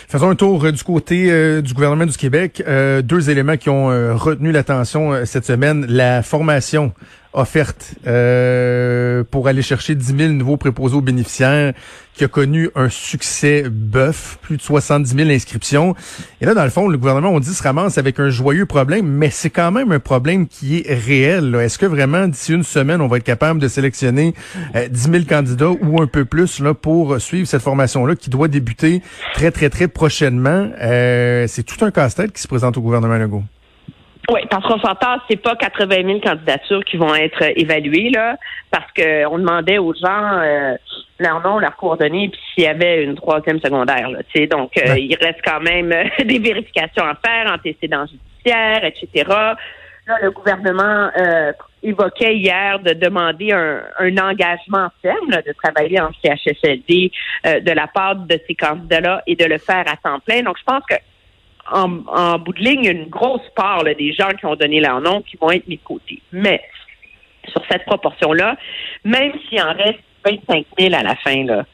Faisons 0.09 0.29
un 0.29 0.35
tour 0.35 0.69
du 0.69 0.83
côté 0.83 1.61
du 1.61 1.73
gouvernement 1.73 2.05
du 2.05 2.17
Québec. 2.17 2.61
deux 3.03 3.29
éléments 3.29 3.55
qui 3.55 3.69
ont 3.69 3.87
retenu 4.17 4.51
l'attention 4.51 5.25
cette 5.25 5.45
semaine. 5.45 5.85
La 5.87 6.21
formation 6.21 6.93
offerte 7.33 7.95
euh, 8.07 9.23
pour 9.29 9.47
aller 9.47 9.61
chercher 9.61 9.95
10 9.95 10.15
000 10.17 10.33
nouveaux 10.33 10.57
préposés 10.57 10.95
aux 10.95 11.01
bénéficiaires, 11.01 11.73
qui 12.13 12.23
a 12.23 12.27
connu 12.27 12.69
un 12.75 12.89
succès 12.89 13.65
bœuf, 13.69 14.37
plus 14.41 14.57
de 14.57 14.61
70 14.61 15.15
000 15.15 15.29
inscriptions. 15.29 15.95
Et 16.41 16.45
là, 16.45 16.53
dans 16.53 16.63
le 16.63 16.69
fond, 16.69 16.87
le 16.87 16.97
gouvernement, 16.97 17.29
on 17.29 17.39
dit, 17.39 17.53
se 17.53 17.63
ramasse 17.63 17.97
avec 17.97 18.19
un 18.19 18.29
joyeux 18.29 18.65
problème, 18.65 19.07
mais 19.07 19.31
c'est 19.31 19.49
quand 19.49 19.71
même 19.71 19.91
un 19.91 19.99
problème 19.99 20.47
qui 20.47 20.83
est 20.85 20.93
réel. 20.93 21.55
Est-ce 21.55 21.79
que 21.79 21.85
vraiment, 21.85 22.27
d'ici 22.27 22.53
une 22.53 22.63
semaine, 22.63 23.01
on 23.01 23.07
va 23.07 23.17
être 23.17 23.23
capable 23.23 23.59
de 23.59 23.67
sélectionner 23.67 24.33
euh, 24.75 24.87
10 24.87 25.01
000 25.11 25.23
candidats 25.27 25.71
ou 25.71 26.01
un 26.01 26.07
peu 26.07 26.25
plus 26.25 26.59
là 26.59 26.73
pour 26.73 27.19
suivre 27.19 27.47
cette 27.47 27.63
formation-là 27.63 28.15
qui 28.15 28.29
doit 28.29 28.47
débuter 28.47 29.01
très, 29.33 29.51
très, 29.51 29.69
très 29.69 29.87
prochainement? 29.87 30.69
Euh, 30.81 31.45
c'est 31.47 31.63
tout 31.63 31.83
un 31.83 31.91
casse-tête 31.91 32.31
qui 32.33 32.41
se 32.41 32.47
présente 32.47 32.77
au 32.77 32.81
gouvernement 32.81 33.17
Legault. 33.17 33.43
Oui, 34.31 34.39
parce 34.49 34.65
qu'on 34.65 34.79
s'entend, 34.79 35.17
c'est 35.29 35.41
pas 35.41 35.55
80 35.55 35.95
000 36.05 36.19
candidatures 36.21 36.83
qui 36.85 36.95
vont 36.95 37.13
être 37.13 37.43
évaluées 37.57 38.09
là, 38.09 38.37
parce 38.71 38.89
que 38.93 39.25
on 39.27 39.37
demandait 39.37 39.79
aux 39.79 39.93
gens 39.93 40.39
euh, 40.39 40.75
leur 41.19 41.41
nom, 41.41 41.59
leurs 41.59 41.75
coordonnées, 41.75 42.29
puis 42.29 42.39
s'il 42.53 42.63
y 42.63 42.67
avait 42.67 43.03
une 43.03 43.15
troisième 43.15 43.59
secondaire. 43.59 44.09
Là, 44.09 44.19
donc, 44.47 44.77
euh, 44.77 44.97
il 44.97 45.15
reste 45.19 45.39
quand 45.43 45.59
même 45.59 45.91
euh, 45.91 46.05
des 46.25 46.39
vérifications 46.39 47.03
à 47.03 47.15
faire, 47.15 47.51
antécédents 47.51 48.05
judiciaires, 48.05 48.85
etc. 48.85 49.29
Là, 50.05 50.17
le 50.21 50.31
gouvernement 50.31 51.09
euh, 51.17 51.53
évoquait 51.81 52.35
hier 52.35 52.79
de 52.79 52.93
demander 52.93 53.53
un, 53.53 53.81
un 53.99 54.17
engagement 54.17 54.89
ferme 55.01 55.29
là, 55.29 55.41
de 55.41 55.53
travailler 55.53 55.99
en 56.01 56.09
CHSLD 56.21 57.11
de 57.45 57.71
la 57.71 57.87
part 57.87 58.15
de 58.17 58.37
ces 58.45 58.55
candidats-là 58.55 59.23
et 59.27 59.35
de 59.35 59.45
le 59.45 59.57
faire 59.57 59.85
à 59.87 59.95
temps 59.95 60.19
plein. 60.19 60.43
Donc, 60.43 60.57
je 60.57 60.63
pense 60.65 60.83
que 60.89 60.95
en, 61.71 61.99
en, 62.07 62.39
bout 62.39 62.53
de 62.53 62.59
ligne, 62.59 62.85
une 62.85 63.09
grosse 63.09 63.47
part 63.55 63.83
là, 63.83 63.93
des 63.93 64.13
gens 64.13 64.29
qui 64.29 64.45
ont 64.45 64.55
donné 64.55 64.79
leur 64.79 65.01
nom 65.01 65.21
qui 65.21 65.37
vont 65.37 65.51
être 65.51 65.67
mis 65.67 65.77
de 65.77 65.83
côté. 65.83 66.21
Mais 66.31 66.61
sur 67.47 67.61
cette 67.69 67.85
proportion-là, 67.85 68.57
même 69.03 69.33
s'il 69.47 69.61
en 69.61 69.73
reste 69.73 69.99
25 70.25 70.65
000 70.79 70.93
à 70.93 71.03
la 71.03 71.15
fin, 71.15 71.43
là, 71.43 71.65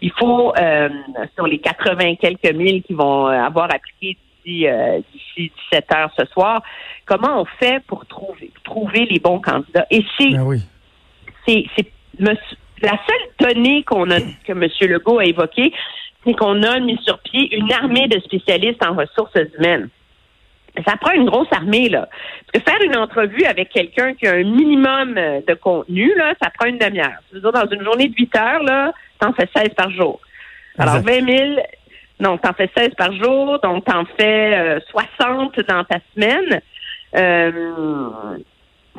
il 0.00 0.12
faut, 0.12 0.54
euh, 0.56 0.88
sur 1.34 1.46
les 1.46 1.58
80 1.58 2.16
quelques 2.16 2.54
mille 2.54 2.82
qui 2.82 2.94
vont 2.94 3.26
avoir 3.26 3.68
appliqué 3.74 4.16
d'ici 4.44 4.66
euh, 4.66 5.00
d'ici 5.12 5.52
17 5.70 5.94
heures 5.94 6.10
ce 6.18 6.24
soir, 6.26 6.62
comment 7.04 7.42
on 7.42 7.44
fait 7.44 7.82
pour 7.86 8.06
trouver 8.06 8.50
trouver 8.64 9.04
les 9.06 9.18
bons 9.18 9.40
candidats? 9.40 9.86
Et 9.90 10.04
c'est 10.18 10.30
Ben 10.30 10.44
oui. 10.44 10.62
c'est 11.46 11.66
la 12.82 12.92
seule 12.92 13.54
donnée 13.54 13.82
qu'on 13.82 14.10
a 14.10 14.20
que 14.20 14.52
M. 14.52 14.66
Legault 14.80 15.18
a 15.18 15.24
évoquée, 15.24 15.72
c'est 16.24 16.34
qu'on 16.34 16.62
a 16.62 16.78
mis 16.80 16.98
sur 17.04 17.18
pied 17.20 17.54
une 17.54 17.72
armée 17.72 18.08
de 18.08 18.20
spécialistes 18.20 18.84
en 18.84 18.94
ressources 18.94 19.36
humaines. 19.58 19.88
Ça 20.86 20.96
prend 21.00 21.12
une 21.12 21.24
grosse 21.24 21.52
armée, 21.52 21.88
là. 21.88 22.08
Parce 22.52 22.64
que 22.64 22.70
faire 22.70 22.80
une 22.82 22.96
entrevue 22.96 23.44
avec 23.44 23.70
quelqu'un 23.70 24.14
qui 24.14 24.26
a 24.26 24.34
un 24.34 24.44
minimum 24.44 25.14
de 25.14 25.54
contenu, 25.54 26.14
là, 26.16 26.34
ça 26.40 26.50
prend 26.50 26.68
une 26.68 26.78
demi-heure. 26.78 27.18
C'est-à-dire, 27.30 27.52
dans 27.52 27.68
une 27.70 27.82
journée 27.82 28.08
de 28.08 28.14
8 28.14 28.36
heures, 28.36 28.62
là, 28.62 28.92
t'en 29.18 29.32
fais 29.32 29.48
16 29.54 29.70
par 29.76 29.90
jour. 29.90 30.20
Alors, 30.78 30.96
Exact. 30.96 31.24
20 31.26 31.36
000, 31.38 31.60
donc 32.20 32.42
t'en 32.42 32.52
fais 32.52 32.70
16 32.76 32.90
par 32.96 33.12
jour, 33.12 33.58
donc 33.60 33.84
t'en 33.84 34.04
fais 34.18 34.54
euh, 34.54 34.80
60 34.90 35.58
dans 35.68 35.84
ta 35.84 35.98
semaine. 36.14 36.60
Euh, 37.16 38.10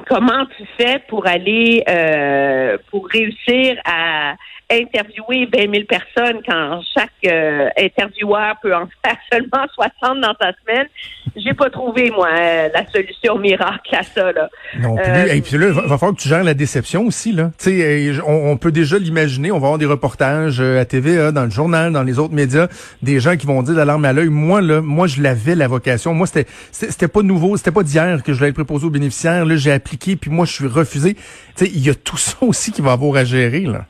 comment 0.07 0.45
tu 0.57 0.65
fais 0.77 1.01
pour 1.07 1.27
aller, 1.27 1.83
euh, 1.87 2.77
pour 2.89 3.07
réussir 3.07 3.77
à 3.85 4.35
interviewer 4.73 5.49
20 5.53 5.69
000 5.73 5.83
personnes 5.83 6.41
quand 6.47 6.79
chaque 6.95 7.09
euh, 7.25 7.67
intervieweur 7.77 8.55
peut 8.61 8.73
en 8.73 8.87
faire 9.05 9.17
seulement 9.31 9.65
60 9.73 10.21
dans 10.21 10.33
ta 10.33 10.53
semaine? 10.63 10.87
J'ai 11.35 11.53
pas 11.53 11.69
trouvé, 11.69 12.09
moi, 12.11 12.29
euh, 12.29 12.69
la 12.73 12.85
solution 12.89 13.37
miracle 13.37 13.95
à 13.95 14.03
ça, 14.03 14.31
là. 14.31 14.49
Non 14.79 14.95
plus. 14.95 15.03
Euh, 15.05 15.33
Et 15.33 15.41
puis 15.41 15.57
là, 15.57 15.67
il 15.67 15.73
va, 15.73 15.81
va 15.81 15.97
falloir 15.97 16.15
que 16.15 16.21
tu 16.21 16.27
gères 16.29 16.43
la 16.43 16.53
déception 16.53 17.05
aussi, 17.05 17.31
là. 17.31 17.51
Tu 17.57 17.69
sais, 17.69 18.11
euh, 18.11 18.21
on, 18.25 18.51
on 18.51 18.57
peut 18.57 18.71
déjà 18.71 18.97
l'imaginer. 18.97 19.51
On 19.51 19.59
va 19.59 19.67
avoir 19.67 19.77
des 19.77 19.85
reportages 19.85 20.59
euh, 20.59 20.81
à 20.81 20.85
TVA, 20.85 21.31
dans 21.31 21.43
le 21.45 21.49
journal, 21.49 21.91
dans 21.93 22.03
les 22.03 22.19
autres 22.19 22.33
médias, 22.33 22.67
des 23.01 23.19
gens 23.19 23.37
qui 23.37 23.45
vont 23.47 23.61
dire 23.63 23.75
d'alarme 23.75 24.03
à 24.05 24.13
l'œil. 24.13 24.29
Moi, 24.29 24.61
là, 24.61 24.81
moi, 24.81 25.07
je 25.07 25.21
l'avais 25.21 25.55
la 25.55 25.67
vocation. 25.67 26.13
Moi, 26.13 26.27
c'était, 26.27 26.47
c'était 26.71 27.07
pas 27.07 27.21
nouveau, 27.21 27.55
c'était 27.57 27.71
pas 27.71 27.83
d'hier 27.83 28.23
que 28.23 28.33
je 28.33 28.39
l'avais 28.41 28.53
préposé 28.53 28.85
aux 28.85 28.91
bénéficiaires. 28.91 29.45
Là, 29.45 29.55
j'ai 29.55 29.71
appliqué, 29.81 30.15
puis 30.15 30.29
moi, 30.29 30.45
je 30.45 30.53
suis 30.53 30.67
refusé. 30.67 31.15
Tu 31.15 31.21
sais, 31.55 31.65
il 31.65 31.85
y 31.85 31.89
a 31.89 31.95
tout 31.95 32.17
ça 32.17 32.37
aussi 32.41 32.71
qui 32.71 32.81
va 32.81 32.93
avoir 32.93 33.15
à 33.17 33.23
gérer, 33.23 33.61
là. 33.61 33.85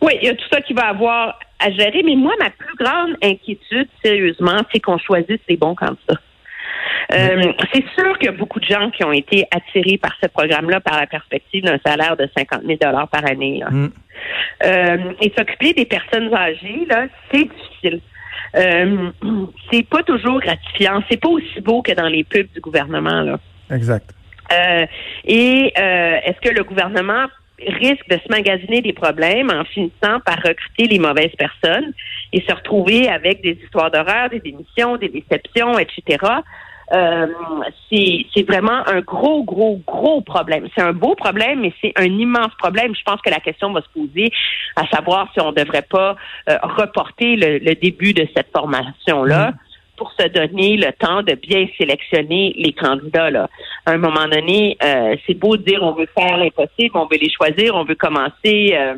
Oui, 0.00 0.12
il 0.22 0.28
y 0.28 0.30
a 0.30 0.34
tout 0.34 0.48
ça 0.52 0.60
qui 0.60 0.74
va 0.74 0.86
avoir 0.88 1.38
à 1.58 1.72
gérer, 1.72 2.02
mais 2.04 2.14
moi, 2.14 2.32
ma 2.38 2.50
plus 2.50 2.76
grande 2.76 3.16
inquiétude, 3.20 3.88
sérieusement, 4.04 4.60
c'est 4.72 4.78
qu'on 4.78 4.98
choisisse 4.98 5.40
les 5.48 5.56
bons 5.56 5.74
candidats. 5.74 6.20
Euh, 7.12 7.52
c'est 7.72 7.84
sûr 7.98 8.18
qu'il 8.18 8.26
y 8.26 8.28
a 8.28 8.36
beaucoup 8.36 8.60
de 8.60 8.66
gens 8.66 8.90
qui 8.90 9.02
ont 9.02 9.12
été 9.12 9.46
attirés 9.50 9.98
par 9.98 10.12
ce 10.22 10.28
programme-là 10.28 10.80
par 10.80 11.00
la 11.00 11.06
perspective 11.06 11.64
d'un 11.64 11.78
salaire 11.84 12.16
de 12.16 12.28
50 12.36 12.62
000 12.64 12.78
par 12.78 13.26
année. 13.26 13.58
Là. 13.58 13.70
Mm. 13.70 13.90
Euh, 14.64 15.12
et 15.20 15.32
s'occuper 15.36 15.72
des 15.72 15.86
personnes 15.86 16.32
âgées, 16.34 16.86
là, 16.88 17.06
c'est 17.32 17.44
difficile. 17.44 18.00
Euh, 18.56 19.10
c'est 19.72 19.86
pas 19.88 20.02
toujours 20.02 20.40
gratifiant. 20.40 21.02
C'est 21.10 21.20
pas 21.20 21.28
aussi 21.28 21.60
beau 21.60 21.82
que 21.82 21.92
dans 21.92 22.08
les 22.08 22.24
pubs 22.24 22.52
du 22.54 22.60
gouvernement. 22.60 23.22
Là. 23.22 23.38
Exact. 23.70 24.14
Euh, 24.52 24.86
et 25.24 25.72
euh, 25.78 26.16
est-ce 26.24 26.40
que 26.40 26.54
le 26.54 26.64
gouvernement 26.64 27.26
risque 27.66 28.08
de 28.08 28.16
se 28.16 28.28
magasiner 28.30 28.80
des 28.80 28.92
problèmes 28.92 29.50
en 29.50 29.64
finissant 29.64 30.20
par 30.24 30.36
recruter 30.36 30.86
les 30.86 30.98
mauvaises 30.98 31.34
personnes 31.36 31.92
et 32.32 32.40
se 32.40 32.54
retrouver 32.54 33.08
avec 33.08 33.42
des 33.42 33.58
histoires 33.62 33.90
d'horreur, 33.90 34.30
des 34.30 34.40
démissions, 34.40 34.96
des 34.96 35.08
déceptions, 35.08 35.78
etc. 35.78 36.18
Euh, 36.92 37.26
c'est 37.90 38.46
vraiment 38.46 38.86
un 38.86 39.00
gros, 39.00 39.42
gros, 39.42 39.80
gros 39.86 40.20
problème. 40.22 40.68
C'est 40.74 40.82
un 40.82 40.92
beau 40.92 41.14
problème, 41.14 41.60
mais 41.60 41.72
c'est 41.82 41.92
un 41.96 42.04
immense 42.04 42.54
problème. 42.58 42.94
Je 42.94 43.02
pense 43.02 43.20
que 43.20 43.30
la 43.30 43.40
question 43.40 43.72
va 43.72 43.82
se 43.82 43.88
poser 43.88 44.30
à 44.76 44.86
savoir 44.86 45.28
si 45.34 45.40
on 45.40 45.50
ne 45.50 45.56
devrait 45.56 45.86
pas 45.88 46.16
euh, 46.48 46.56
reporter 46.62 47.36
le, 47.36 47.58
le 47.58 47.74
début 47.74 48.14
de 48.14 48.26
cette 48.34 48.50
formation-là 48.52 49.52
pour 49.98 50.12
se 50.12 50.26
donner 50.28 50.76
le 50.76 50.92
temps 50.92 51.22
de 51.22 51.34
bien 51.34 51.66
sélectionner 51.76 52.54
les 52.56 52.72
candidats. 52.72 53.30
Là. 53.30 53.50
À 53.84 53.92
un 53.92 53.98
moment 53.98 54.26
donné, 54.26 54.78
euh, 54.82 55.16
c'est 55.26 55.34
beau 55.34 55.56
de 55.56 55.62
dire 55.62 55.82
on 55.82 55.92
veut 55.92 56.08
faire 56.16 56.36
l'impossible, 56.38 56.92
on 56.94 57.06
veut 57.06 57.18
les 57.20 57.30
choisir, 57.30 57.74
on 57.74 57.84
veut 57.84 57.96
commencer 57.96 58.74
euh, 58.74 58.94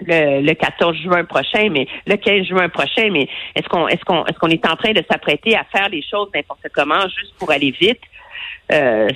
le, 0.00 0.40
le 0.40 0.54
14 0.54 0.96
juin 0.96 1.24
prochain, 1.24 1.68
mais 1.70 1.86
le 2.06 2.16
15 2.16 2.46
juin 2.46 2.68
prochain, 2.68 3.10
mais 3.10 3.28
est-ce 3.54 3.68
qu'on 3.68 3.88
est-ce 3.88 4.04
qu'on 4.04 4.24
est-ce 4.24 4.38
qu'on 4.38 4.48
est 4.48 4.66
en 4.66 4.76
train 4.76 4.92
de 4.92 5.02
s'apprêter 5.10 5.56
à 5.56 5.64
faire 5.64 5.88
les 5.88 6.02
choses 6.02 6.28
n'importe 6.34 6.66
comment 6.72 7.02
juste 7.02 7.34
pour 7.38 7.50
aller 7.50 7.72
vite? 7.72 8.00
Euh, 8.72 9.08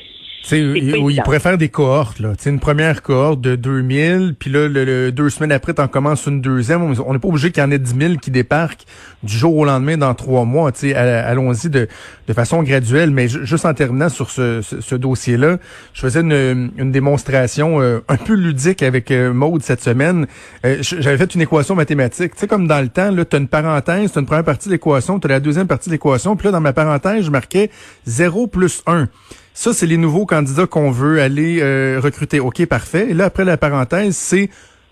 Tu 0.42 0.48
sais, 0.48 0.56
C'est 0.56 0.60
il, 0.60 0.90
pas 0.90 0.96
il 0.98 1.04
évident. 1.04 1.22
pourrait 1.22 1.38
faire 1.38 1.56
des 1.56 1.68
cohortes, 1.68 2.18
là. 2.18 2.30
Tu 2.36 2.42
sais, 2.44 2.50
une 2.50 2.58
première 2.58 3.02
cohorte 3.02 3.40
de 3.40 3.54
2000, 3.54 4.34
puis 4.36 4.50
là, 4.50 4.66
le, 4.68 4.84
le- 4.84 5.12
deux 5.12 5.30
semaines 5.30 5.52
après, 5.52 5.72
t'en 5.72 5.86
commences 5.86 6.26
une 6.26 6.40
deuxième. 6.40 6.82
On 6.82 7.12
n'est 7.12 7.18
pas 7.20 7.28
obligé 7.28 7.52
qu'il 7.52 7.62
y 7.62 7.66
en 7.66 7.70
ait 7.70 7.78
10 7.78 7.94
000 7.96 8.14
qui 8.16 8.32
débarquent 8.32 8.84
du 9.22 9.32
jour 9.32 9.56
au 9.56 9.64
lendemain 9.64 9.96
dans 9.96 10.12
trois 10.14 10.44
mois. 10.44 10.72
Tu 10.72 10.92
allons-y 10.94 11.70
de, 11.70 11.86
de 12.26 12.32
façon 12.32 12.64
graduelle. 12.64 13.12
Mais 13.12 13.28
ju- 13.28 13.46
juste 13.46 13.64
en 13.64 13.72
terminant 13.72 14.08
sur 14.08 14.30
ce, 14.30 14.62
ce, 14.62 14.80
ce 14.80 14.94
dossier-là, 14.96 15.58
je 15.94 16.00
faisais 16.00 16.22
une, 16.22 16.72
une 16.76 16.90
démonstration 16.90 17.80
euh, 17.80 18.00
un 18.08 18.16
peu 18.16 18.34
ludique 18.34 18.82
avec 18.82 19.12
euh, 19.12 19.32
Maude 19.32 19.62
cette 19.62 19.80
semaine. 19.82 20.26
Euh, 20.66 20.78
J'avais 20.80 21.18
fait 21.18 21.34
une 21.36 21.42
équation 21.42 21.76
mathématique. 21.76 22.34
Tu 22.34 22.40
sais, 22.40 22.46
comme 22.48 22.66
dans 22.66 22.80
le 22.80 22.88
temps, 22.88 23.12
là, 23.12 23.24
tu 23.24 23.36
as 23.36 23.38
une 23.38 23.46
parenthèse, 23.46 24.10
tu 24.10 24.18
as 24.18 24.20
une 24.20 24.26
première 24.26 24.44
partie 24.44 24.68
de 24.68 24.74
l'équation, 24.74 25.20
tu 25.20 25.26
as 25.28 25.30
la 25.30 25.40
deuxième 25.40 25.68
partie 25.68 25.88
de 25.88 25.94
l'équation. 25.94 26.34
Puis 26.34 26.46
là, 26.46 26.50
dans 26.52 26.60
ma 26.60 26.72
parenthèse, 26.72 27.24
je 27.24 27.30
marquais 27.30 27.70
0 28.06 28.48
plus 28.48 28.82
1. 28.88 29.08
Ça, 29.54 29.72
c'est 29.72 29.86
les 29.86 29.98
nouveaux 29.98 30.26
candidats 30.26 30.66
qu'on 30.66 30.90
veut 30.90 31.20
aller 31.20 31.60
euh, 31.60 32.00
recruter. 32.02 32.40
OK, 32.40 32.64
parfait. 32.66 33.10
Et 33.10 33.14
là, 33.14 33.26
après 33.26 33.44
la 33.44 33.56
parenthèse, 33.56 34.16
c'est 34.16 34.48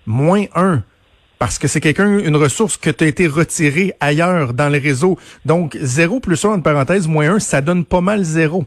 moins 0.07 0.45
1. 0.55 0.83
Parce 1.39 1.59
que 1.59 1.69
c'est 1.69 1.81
quelqu'un, 1.81 2.19
une 2.19 2.37
ressource 2.37 2.77
que 2.77 2.91
tu 2.91 3.05
as 3.05 3.07
été 3.07 3.27
retirée 3.27 3.95
ailleurs 3.99 4.53
dans 4.53 4.69
le 4.69 4.79
réseau. 4.79 5.19
Donc, 5.47 5.79
0 5.81 6.21
plus 6.21 6.45
1, 6.45 6.51
en 6.51 6.61
parenthèse, 6.61 7.09
moins 7.09 7.37
1, 7.37 7.39
ça 7.39 7.63
donne 7.63 7.87
pas 7.87 8.03
mal 8.03 8.23
0. 8.23 8.67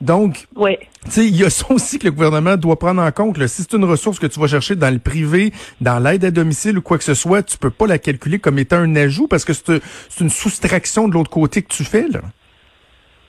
Donc, 0.00 0.48
oui. 0.56 0.76
tu 1.04 1.10
sais, 1.10 1.26
il 1.26 1.36
y 1.36 1.44
a 1.44 1.50
ça 1.50 1.66
aussi 1.70 1.98
que 2.00 2.06
le 2.06 2.10
gouvernement 2.10 2.56
doit 2.56 2.76
prendre 2.76 3.02
en 3.02 3.10
compte. 3.12 3.38
Là. 3.38 3.46
Si 3.46 3.62
c'est 3.62 3.74
une 3.74 3.84
ressource 3.84 4.18
que 4.18 4.26
tu 4.26 4.40
vas 4.40 4.48
chercher 4.48 4.74
dans 4.74 4.92
le 4.92 4.98
privé, 4.98 5.52
dans 5.80 6.00
l'aide 6.00 6.24
à 6.24 6.32
domicile 6.32 6.78
ou 6.78 6.82
quoi 6.82 6.98
que 6.98 7.04
ce 7.04 7.14
soit, 7.14 7.44
tu 7.44 7.56
peux 7.56 7.70
pas 7.70 7.86
la 7.86 7.98
calculer 7.98 8.40
comme 8.40 8.58
étant 8.58 8.78
un 8.78 8.96
ajout 8.96 9.28
parce 9.28 9.44
que 9.44 9.52
c'est 9.52 9.80
c'est 10.08 10.20
une 10.20 10.30
soustraction 10.30 11.08
de 11.08 11.14
l'autre 11.14 11.30
côté 11.30 11.62
que 11.62 11.68
tu 11.68 11.84
fais. 11.84 12.08
Là. 12.08 12.20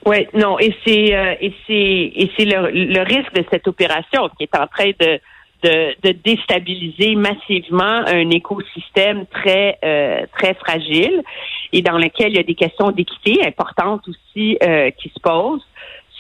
Oui, 0.06 0.28
non, 0.34 0.58
et 0.60 0.74
c'est 0.86 1.16
euh, 1.16 1.36
et 1.42 1.54
c'est 1.68 1.74
et 1.74 2.32
c'est 2.38 2.46
le, 2.46 2.70
le 2.72 3.02
risque 3.02 3.34
de 3.34 3.44
cette 3.52 3.68
opération 3.68 4.30
qui 4.38 4.44
est 4.44 4.56
en 4.56 4.68
train 4.68 4.92
de 5.00 5.20
de, 5.64 5.94
de 6.04 6.12
déstabiliser 6.24 7.16
massivement 7.16 8.04
un 8.08 8.30
écosystème 8.30 9.26
très 9.28 9.78
euh, 9.84 10.26
très 10.38 10.54
fragile 10.54 11.22
et 11.74 11.82
dans 11.82 11.98
lequel 11.98 12.30
il 12.30 12.36
y 12.38 12.40
a 12.40 12.44
des 12.44 12.56
questions 12.56 12.92
d'équité 12.92 13.46
importantes 13.46 14.08
aussi 14.08 14.58
euh, 14.64 14.90
qui 14.92 15.10
se 15.10 15.20
posent 15.20 15.66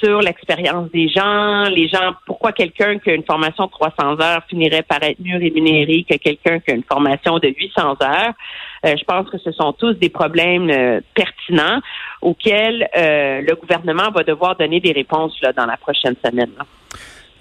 sur 0.01 0.21
l'expérience 0.21 0.89
des 0.91 1.09
gens, 1.09 1.63
les 1.63 1.87
gens, 1.87 2.13
pourquoi 2.25 2.51
quelqu'un 2.51 2.99
qui 2.99 3.09
a 3.09 3.13
une 3.13 3.25
formation 3.25 3.65
de 3.65 3.71
300 3.71 4.21
heures 4.21 4.43
finirait 4.49 4.83
par 4.83 5.03
être 5.03 5.19
mieux 5.19 5.37
rémunéré 5.37 6.05
que 6.09 6.15
quelqu'un 6.15 6.59
qui 6.59 6.71
a 6.71 6.75
une 6.75 6.83
formation 6.83 7.37
de 7.37 7.49
800 7.49 7.97
heures. 8.01 8.33
Euh, 8.85 8.95
je 8.97 9.03
pense 9.03 9.29
que 9.29 9.37
ce 9.37 9.51
sont 9.51 9.73
tous 9.73 9.93
des 9.93 10.09
problèmes 10.09 10.69
euh, 10.69 11.01
pertinents 11.13 11.81
auxquels 12.21 12.87
euh, 12.97 13.41
le 13.41 13.55
gouvernement 13.55 14.11
va 14.11 14.23
devoir 14.23 14.55
donner 14.55 14.79
des 14.79 14.91
réponses 14.91 15.39
là, 15.41 15.53
dans 15.53 15.65
la 15.65 15.77
prochaine 15.77 16.15
semaine. 16.23 16.51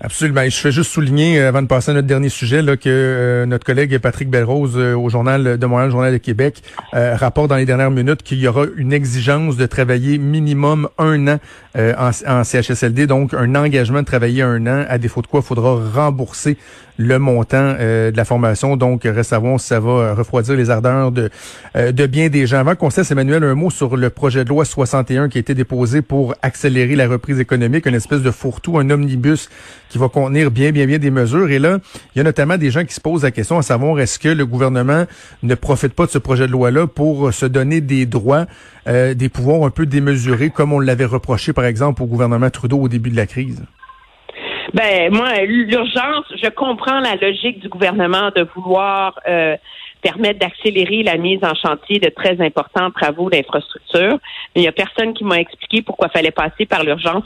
Absolument. 0.01 0.45
Je 0.45 0.57
fais 0.57 0.71
juste 0.71 0.93
souligner, 0.93 1.41
euh, 1.41 1.49
avant 1.49 1.61
de 1.61 1.67
passer 1.67 1.91
à 1.91 1.95
notre 1.95 2.07
dernier 2.07 2.29
sujet, 2.29 2.63
là, 2.63 2.77
que 2.77 2.89
euh, 2.89 3.47
notre 3.47 3.67
collègue 3.67 3.99
Patrick 3.99 4.31
Belrose 4.31 4.77
euh, 4.77 4.95
au 4.95 5.09
Journal 5.09 5.59
de 5.59 5.67
Montréal, 5.67 5.91
Journal 5.91 6.13
de 6.13 6.19
Québec, 6.19 6.63
rapporte 6.93 7.49
dans 7.49 7.57
les 7.57 7.67
dernières 7.67 7.91
minutes 7.91 8.23
qu'il 8.23 8.39
y 8.39 8.47
aura 8.47 8.65
une 8.77 8.93
exigence 8.93 9.57
de 9.57 9.67
travailler 9.67 10.19
minimum 10.19 10.89
un 10.99 11.27
an 11.27 11.39
en, 11.77 12.45
CHSLD, 12.45 13.07
donc 13.07 13.35
un 13.35 13.55
engagement 13.55 14.01
de 14.01 14.07
travailler 14.07 14.43
un 14.43 14.67
an, 14.67 14.85
à 14.89 14.99
défaut 14.99 15.23
de 15.23 15.27
quoi 15.27 15.41
il 15.41 15.47
faudra 15.47 15.79
rembourser 15.95 16.57
le 16.99 17.19
montant 17.19 17.75
de 17.75 18.13
la 18.15 18.25
formation. 18.25 18.77
Donc, 18.77 19.05
reste 19.05 19.33
à 19.33 19.39
voir 19.39 19.59
si 19.61 19.69
ça 19.69 19.81
va 19.81 20.15
refroidir 20.15 20.57
les 20.57 20.69
ardeurs 20.69 21.13
de, 21.13 21.31
de 21.75 22.07
bien 22.07 22.29
des 22.29 22.47
gens. 22.47 22.59
Avant 22.59 22.75
qu'on 22.75 22.91
cesse, 22.91 23.11
Emmanuel, 23.11 23.45
un 23.45 23.55
mot 23.55 23.71
sur 23.71 23.97
le 23.97 24.11
projet 24.11 24.45
de 24.45 24.49
loi 24.49 24.65
61 24.65 25.29
qui 25.29 25.39
a 25.39 25.41
été 25.41 25.55
déposé 25.55 26.03
pour 26.03 26.35
accélérer 26.43 26.97
la 26.97 27.07
reprise 27.07 27.39
économique, 27.41 27.87
une 27.87 27.95
espèce 27.95 28.23
de 28.23 28.31
fourre-tout, 28.31 28.79
un 28.79 28.91
omnibus 28.91 29.49
qui 29.89 29.99
va 29.99 30.09
contenir 30.09 30.51
bien, 30.51 30.73
bien, 30.73 30.87
bien 30.87 30.99
des 30.99 31.11
mesures. 31.11 31.51
Et 31.51 31.59
là, 31.59 31.79
il 32.15 32.19
y 32.19 32.21
a 32.21 32.25
notamment 32.25 32.59
des 32.59 32.71
gens 32.71 32.85
qui 32.85 32.95
se 32.95 33.01
posent 33.01 33.23
la 33.23 33.31
question 33.31 33.59
à 33.59 33.63
savoir 33.63 33.99
est-ce 34.01 34.19
que 34.19 34.29
le 34.29 34.47
gouvernement 34.47 35.05
ne 35.43 35.55
profite 35.55 35.95
pas 35.95 36.07
de 36.07 36.11
ce 36.11 36.19
projet 36.19 36.47
de 36.47 36.53
loi-là 36.53 36.87
pour 36.87 37.33
se 37.33 37.47
donner 37.47 37.81
des 37.81 38.07
droits, 38.07 38.47
euh, 38.87 39.15
des 39.15 39.29
pouvoirs 39.29 39.65
un 39.65 39.71
peu 39.71 39.87
démesurés, 39.87 40.51
comme 40.51 40.73
on 40.73 40.81
l'avait 40.81 41.05
reproché, 41.05 41.53
par 41.53 41.65
exemple, 41.65 42.03
au 42.03 42.07
gouvernement 42.07 42.51
Trudeau 42.51 42.79
au 42.79 42.89
début 42.89 43.11
de 43.11 43.17
la 43.17 43.27
crise? 43.27 43.63
Ben 44.75 45.13
moi, 45.13 45.41
l'urgence, 45.45 46.27
je 46.43 46.49
comprends 46.51 47.01
la 47.01 47.15
logique 47.17 47.61
du 47.61 47.69
gouvernement 47.69 48.31
de 48.35 48.47
vouloir 48.55 49.19
euh, 49.27 49.57
permettre 50.03 50.39
d'accélérer 50.39 51.03
la 51.03 51.17
mise 51.17 51.43
en 51.43 51.55
chantier 51.55 51.99
de 51.99 52.11
très 52.11 52.41
importants 52.41 52.91
travaux 52.91 53.31
d'infrastructure. 53.31 54.19
Mais 54.55 54.61
il 54.61 54.63
n'y 54.63 54.69
a 54.69 54.73
personne 54.73 55.15
qui 55.15 55.25
m'a 55.25 55.41
expliqué 55.41 55.83
pourquoi 55.83 56.09
il 56.09 56.19
fallait 56.19 56.31
passer 56.31 56.67
par 56.67 56.85
l'urgence 56.85 57.25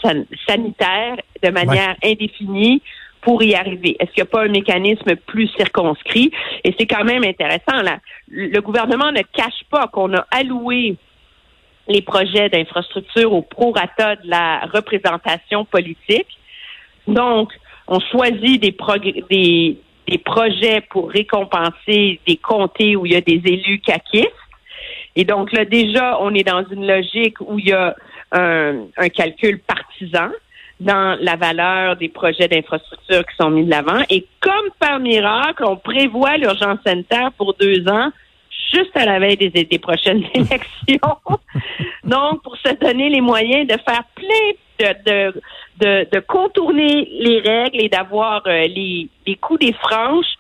sanitaire 0.49 1.17
de 1.43 1.51
manière 1.51 1.97
indéfinie 2.05 2.81
pour 3.21 3.43
y 3.43 3.55
arriver. 3.55 3.97
Est-ce 3.99 4.13
qu'il 4.13 4.23
n'y 4.23 4.29
a 4.29 4.31
pas 4.31 4.45
un 4.45 4.49
mécanisme 4.49 5.17
plus 5.17 5.49
circonscrit? 5.57 6.31
Et 6.65 6.75
c'est 6.79 6.87
quand 6.87 7.05
même 7.05 7.25
intéressant. 7.25 7.83
Là. 7.83 7.99
Le 8.29 8.61
gouvernement 8.61 9.11
ne 9.13 9.23
cache 9.23 9.65
pas 9.71 9.89
qu'on 9.89 10.15
a 10.15 10.27
alloué 10.31 10.97
les 11.89 12.03
projets 12.03 12.49
d'infrastructure 12.49 13.33
au 13.33 13.43
prorata 13.43 14.17
de 14.17 14.29
la 14.29 14.61
représentation 14.73 15.65
politique. 15.65 16.39
Donc, 17.07 17.53
on 17.89 18.01
choisit 18.01 18.61
des, 18.61 18.75
des, 19.31 19.79
des 20.09 20.19
projets 20.19 20.83
pour 20.91 21.11
récompenser 21.11 22.21
des 22.27 22.37
comtés 22.37 22.97
où 22.97 23.07
il 23.07 23.13
y 23.13 23.17
a 23.17 23.21
des 23.21 23.41
élus 23.45 23.81
caquistes. 23.81 24.29
Et 25.15 25.25
donc 25.25 25.53
là, 25.53 25.65
déjà, 25.65 26.19
on 26.21 26.35
est 26.35 26.47
dans 26.47 26.65
une 26.71 26.87
logique 26.87 27.41
où 27.41 27.59
il 27.59 27.69
y 27.69 27.73
a 27.73 27.95
un, 28.33 29.09
calcul 29.15 29.61
partisan 29.61 30.31
dans 30.81 31.19
la 31.21 31.37
valeur 31.37 31.97
des 31.97 32.09
projets 32.09 32.49
d'infrastructure 32.49 33.25
qui 33.27 33.37
sont 33.37 33.51
mis 33.51 33.65
de 33.65 33.71
l'avant. 33.71 34.03
Et 34.11 34.27
comme 34.41 34.71
par 34.81 34.99
miracle, 34.99 35.65
on 35.65 35.77
prévoit 35.77 36.39
l'urgence 36.39 36.79
sanitaire 36.85 37.31
pour 37.37 37.55
deux 37.55 37.87
ans, 37.89 38.11
juste 38.75 38.97
à 38.97 39.05
la 39.05 39.19
veille 39.19 39.37
des, 39.37 39.51
des 39.51 39.79
prochaines 39.79 40.25
élections. 40.35 41.17
Donc, 42.05 42.43
pour 42.43 42.57
se 42.57 42.75
donner 42.81 43.11
les 43.11 43.21
moyens 43.21 43.67
de 43.67 43.77
faire 43.87 44.03
plein 44.15 44.53
de, 44.81 45.31
de, 45.31 45.41
de, 45.81 46.21
contourner 46.21 47.09
les 47.11 47.41
règles 47.41 47.83
et 47.83 47.89
d'avoir 47.89 48.43
euh, 48.47 48.67
les, 48.69 49.09
les 49.27 49.37
coups 49.37 49.61
des 49.61 49.73
franches 49.73 50.37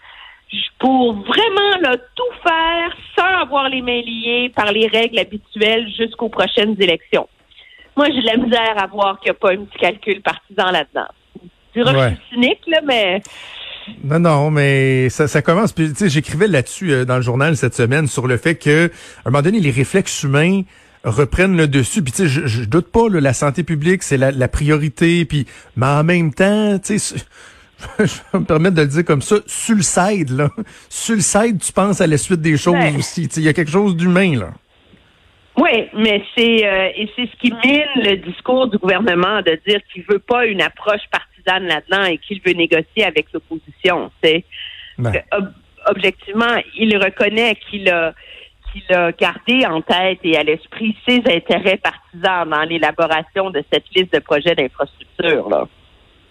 pour 0.79 1.15
vraiment 1.15 1.79
là, 1.81 1.97
tout 2.15 2.23
faire 2.43 2.95
sans 3.17 3.43
avoir 3.43 3.69
les 3.69 3.81
mains 3.81 4.03
liées 4.03 4.53
par 4.55 4.73
les 4.73 4.87
règles 4.87 5.19
habituelles 5.19 5.89
jusqu'aux 5.97 6.29
prochaines 6.29 6.77
élections. 6.81 7.29
Moi, 7.97 8.07
j'ai 8.09 8.21
de 8.21 8.27
la 8.27 8.37
misère 8.37 8.75
à 8.77 8.87
voir 8.87 9.19
qu'il 9.21 9.31
n'y 9.31 9.37
a 9.37 9.41
pas 9.41 9.53
un 9.53 9.65
petit 9.65 9.79
calcul 9.79 10.21
partisan 10.23 10.71
là-dedans. 10.71 11.09
Je 11.75 11.81
dirais 11.81 11.93
que 11.93 12.01
je 12.01 12.15
suis 12.15 12.35
cynique, 12.35 12.61
là, 12.67 12.81
mais... 12.85 13.23
Non, 14.05 14.21
non, 14.21 14.51
mais 14.51 15.09
ça, 15.09 15.27
ça 15.27 15.43
commence. 15.43 15.73
Puis, 15.73 15.89
tu 15.89 15.97
sais, 15.97 16.09
j'écrivais 16.09 16.47
là-dessus 16.47 16.93
euh, 16.93 17.05
dans 17.05 17.17
le 17.17 17.23
journal 17.23 17.57
cette 17.57 17.75
semaine 17.75 18.07
sur 18.07 18.27
le 18.27 18.37
fait 18.37 18.55
que, 18.55 18.87
à 18.87 19.29
un 19.29 19.31
moment 19.31 19.43
donné, 19.43 19.59
les 19.59 19.71
réflexes 19.71 20.23
humains 20.23 20.62
reprennent 21.05 21.57
le 21.57 21.69
dessus. 21.69 22.03
Puis 22.03 22.13
tu 22.13 22.23
sais, 22.23 22.29
je, 22.29 22.47
je, 22.47 22.65
doute 22.65 22.91
pas, 22.91 23.09
la 23.09 23.33
santé 23.33 23.63
publique, 23.63 24.03
c'est 24.03 24.17
la, 24.17 24.31
la, 24.31 24.49
priorité. 24.49 25.25
Puis, 25.25 25.47
mais 25.77 25.87
en 25.87 26.05
même 26.05 26.33
temps, 26.33 26.79
tu 26.79 26.99
sais, 26.99 27.17
je 27.99 28.05
vais 28.05 28.38
me 28.38 28.45
permettre 28.45 28.77
de 28.77 28.83
le 28.83 28.88
dire 28.88 29.05
comme 29.05 29.23
ça, 29.23 29.37
sur 29.47 29.77
le 29.77 29.83
side, 29.83 30.31
là. 30.31 30.49
Sur 30.88 31.17
le 31.17 31.21
side, 31.21 31.61
tu 31.61 31.73
penses 31.73 32.01
à 32.01 32.07
la 32.07 32.19
suite 32.19 32.41
des 32.41 32.57
choses 32.57 32.97
aussi. 32.97 33.25
Il 33.37 33.43
y 33.43 33.49
a 33.49 33.53
quelque 33.53 33.71
chose 33.71 33.97
d'humain, 33.97 34.38
là. 34.38 34.51
Oui, 35.57 35.88
mais 35.95 36.23
c'est 36.35 36.67
euh, 36.67 36.88
et 36.97 37.11
c'est 37.15 37.27
ce 37.27 37.37
qui 37.37 37.53
mine 37.53 37.85
le 37.97 38.17
discours 38.17 38.69
du 38.69 38.79
gouvernement 38.79 39.43
de 39.43 39.61
dire 39.67 39.81
qu'il 39.93 40.03
veut 40.09 40.19
pas 40.19 40.47
une 40.47 40.62
approche 40.62 41.03
partisane 41.11 41.67
là-dedans 41.67 42.05
et 42.05 42.17
qu'il 42.17 42.41
veut 42.41 42.55
négocier 42.55 43.05
avec 43.05 43.27
l'opposition. 43.35 44.11
C'est 44.25 44.45
ben. 44.97 45.12
objectivement, 45.87 46.57
il 46.79 46.97
reconnaît 46.97 47.57
qu'il 47.69 47.91
a 47.91 48.15
qu'il 48.73 48.95
a 48.95 49.13
gardé 49.13 49.67
en 49.67 49.81
tête 49.83 50.19
et 50.25 50.37
à 50.37 50.43
l'esprit 50.43 50.97
ses 51.07 51.23
intérêts 51.27 51.79
partisans 51.79 52.49
dans 52.49 52.63
l'élaboration 52.63 53.51
de 53.51 53.63
cette 53.73 53.85
liste 53.95 54.13
de 54.13 54.19
projets 54.19 54.55
d'infrastructure. 54.55 55.69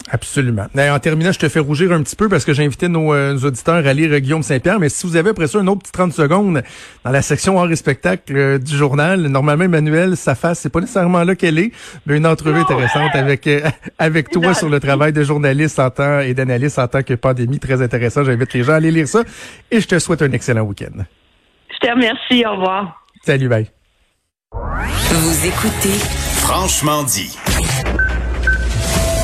Absolument. 0.10 0.66
en 0.76 1.00
terminant, 1.00 1.32
je 1.32 1.40
te 1.40 1.48
fais 1.48 1.60
rougir 1.60 1.92
un 1.92 2.02
petit 2.02 2.16
peu 2.16 2.28
parce 2.28 2.44
que 2.44 2.54
j'ai 2.54 2.66
invité 2.66 2.88
nos, 2.88 3.14
euh, 3.14 3.38
auditeurs 3.38 3.86
à 3.86 3.94
lire 3.94 4.20
Guillaume 4.20 4.44
Saint-Pierre, 4.44 4.80
mais 4.80 4.90
si 4.90 5.06
vous 5.06 5.16
avez 5.16 5.30
après 5.30 5.48
ça 5.48 5.60
un 5.60 5.68
autre 5.68 5.84
petit 5.84 5.92
30 5.92 6.14
secondes 6.14 6.64
dans 7.04 7.12
la 7.12 7.22
section 7.22 7.60
art 7.60 7.72
et 7.72 7.76
spectacle 7.76 8.36
euh, 8.36 8.58
du 8.58 8.76
journal, 8.76 9.22
normalement 9.28 9.66
Emmanuel, 9.66 10.18
sa 10.18 10.36
face, 10.36 10.60
c'est 10.60 10.70
pas 10.70 10.82
nécessairement 10.82 11.24
là 11.24 11.36
qu'elle 11.36 11.60
est, 11.60 11.72
mais 12.06 12.18
une 12.18 12.26
entrevue 12.26 12.60
intéressante 12.60 13.12
avec 13.14 13.46
euh, 13.48 13.62
avec 14.00 14.30
toi 14.30 14.54
sur 14.54 14.70
le 14.70 14.80
travail 14.80 15.14
de 15.14 15.24
journaliste 15.24 15.80
en 15.80 15.90
temps 15.90 16.20
et 16.20 16.34
d'analyste 16.34 16.80
en 16.80 16.88
tant 16.88 17.04
que 17.04 17.14
pandémie, 17.14 17.60
très 17.60 17.82
intéressant. 17.82 18.24
J'invite 18.24 18.54
les 18.54 18.64
gens 18.64 18.74
à 18.74 18.76
aller 18.76 18.92
lire 18.92 19.08
ça 19.08 19.24
et 19.70 19.80
je 19.80 19.88
te 19.88 20.00
souhaite 20.00 20.24
un 20.24 20.32
excellent 20.32 20.64
week-end. 20.64 21.04
Te 21.82 21.90
remercie. 21.90 22.46
Au 22.46 22.52
revoir. 22.56 23.04
Salut, 23.26 23.48
bye. 23.50 23.70
Vous 24.54 25.46
écoutez 25.46 25.98
Franchement 26.38 27.04
dit. 27.04 27.38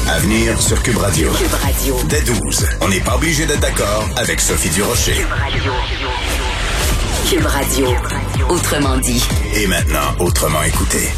Avenir 0.09 0.59
sur 0.61 0.81
Cube 0.83 0.97
Radio. 0.97 1.29
Cube 1.33 1.53
Radio. 1.61 1.95
Dès 2.07 2.21
12. 2.21 2.65
On 2.81 2.87
n'est 2.87 3.01
pas 3.01 3.15
obligé 3.15 3.45
d'être 3.45 3.59
d'accord 3.59 4.05
avec 4.17 4.39
Sophie 4.39 4.69
Durocher. 4.69 5.13
Cube 5.13 5.31
Radio. 5.31 5.73
Cube 7.29 7.45
Radio. 7.45 7.87
Autrement 8.49 8.97
dit. 8.97 9.23
Et 9.55 9.67
maintenant, 9.67 10.15
autrement 10.19 10.63
écouté. 10.63 11.09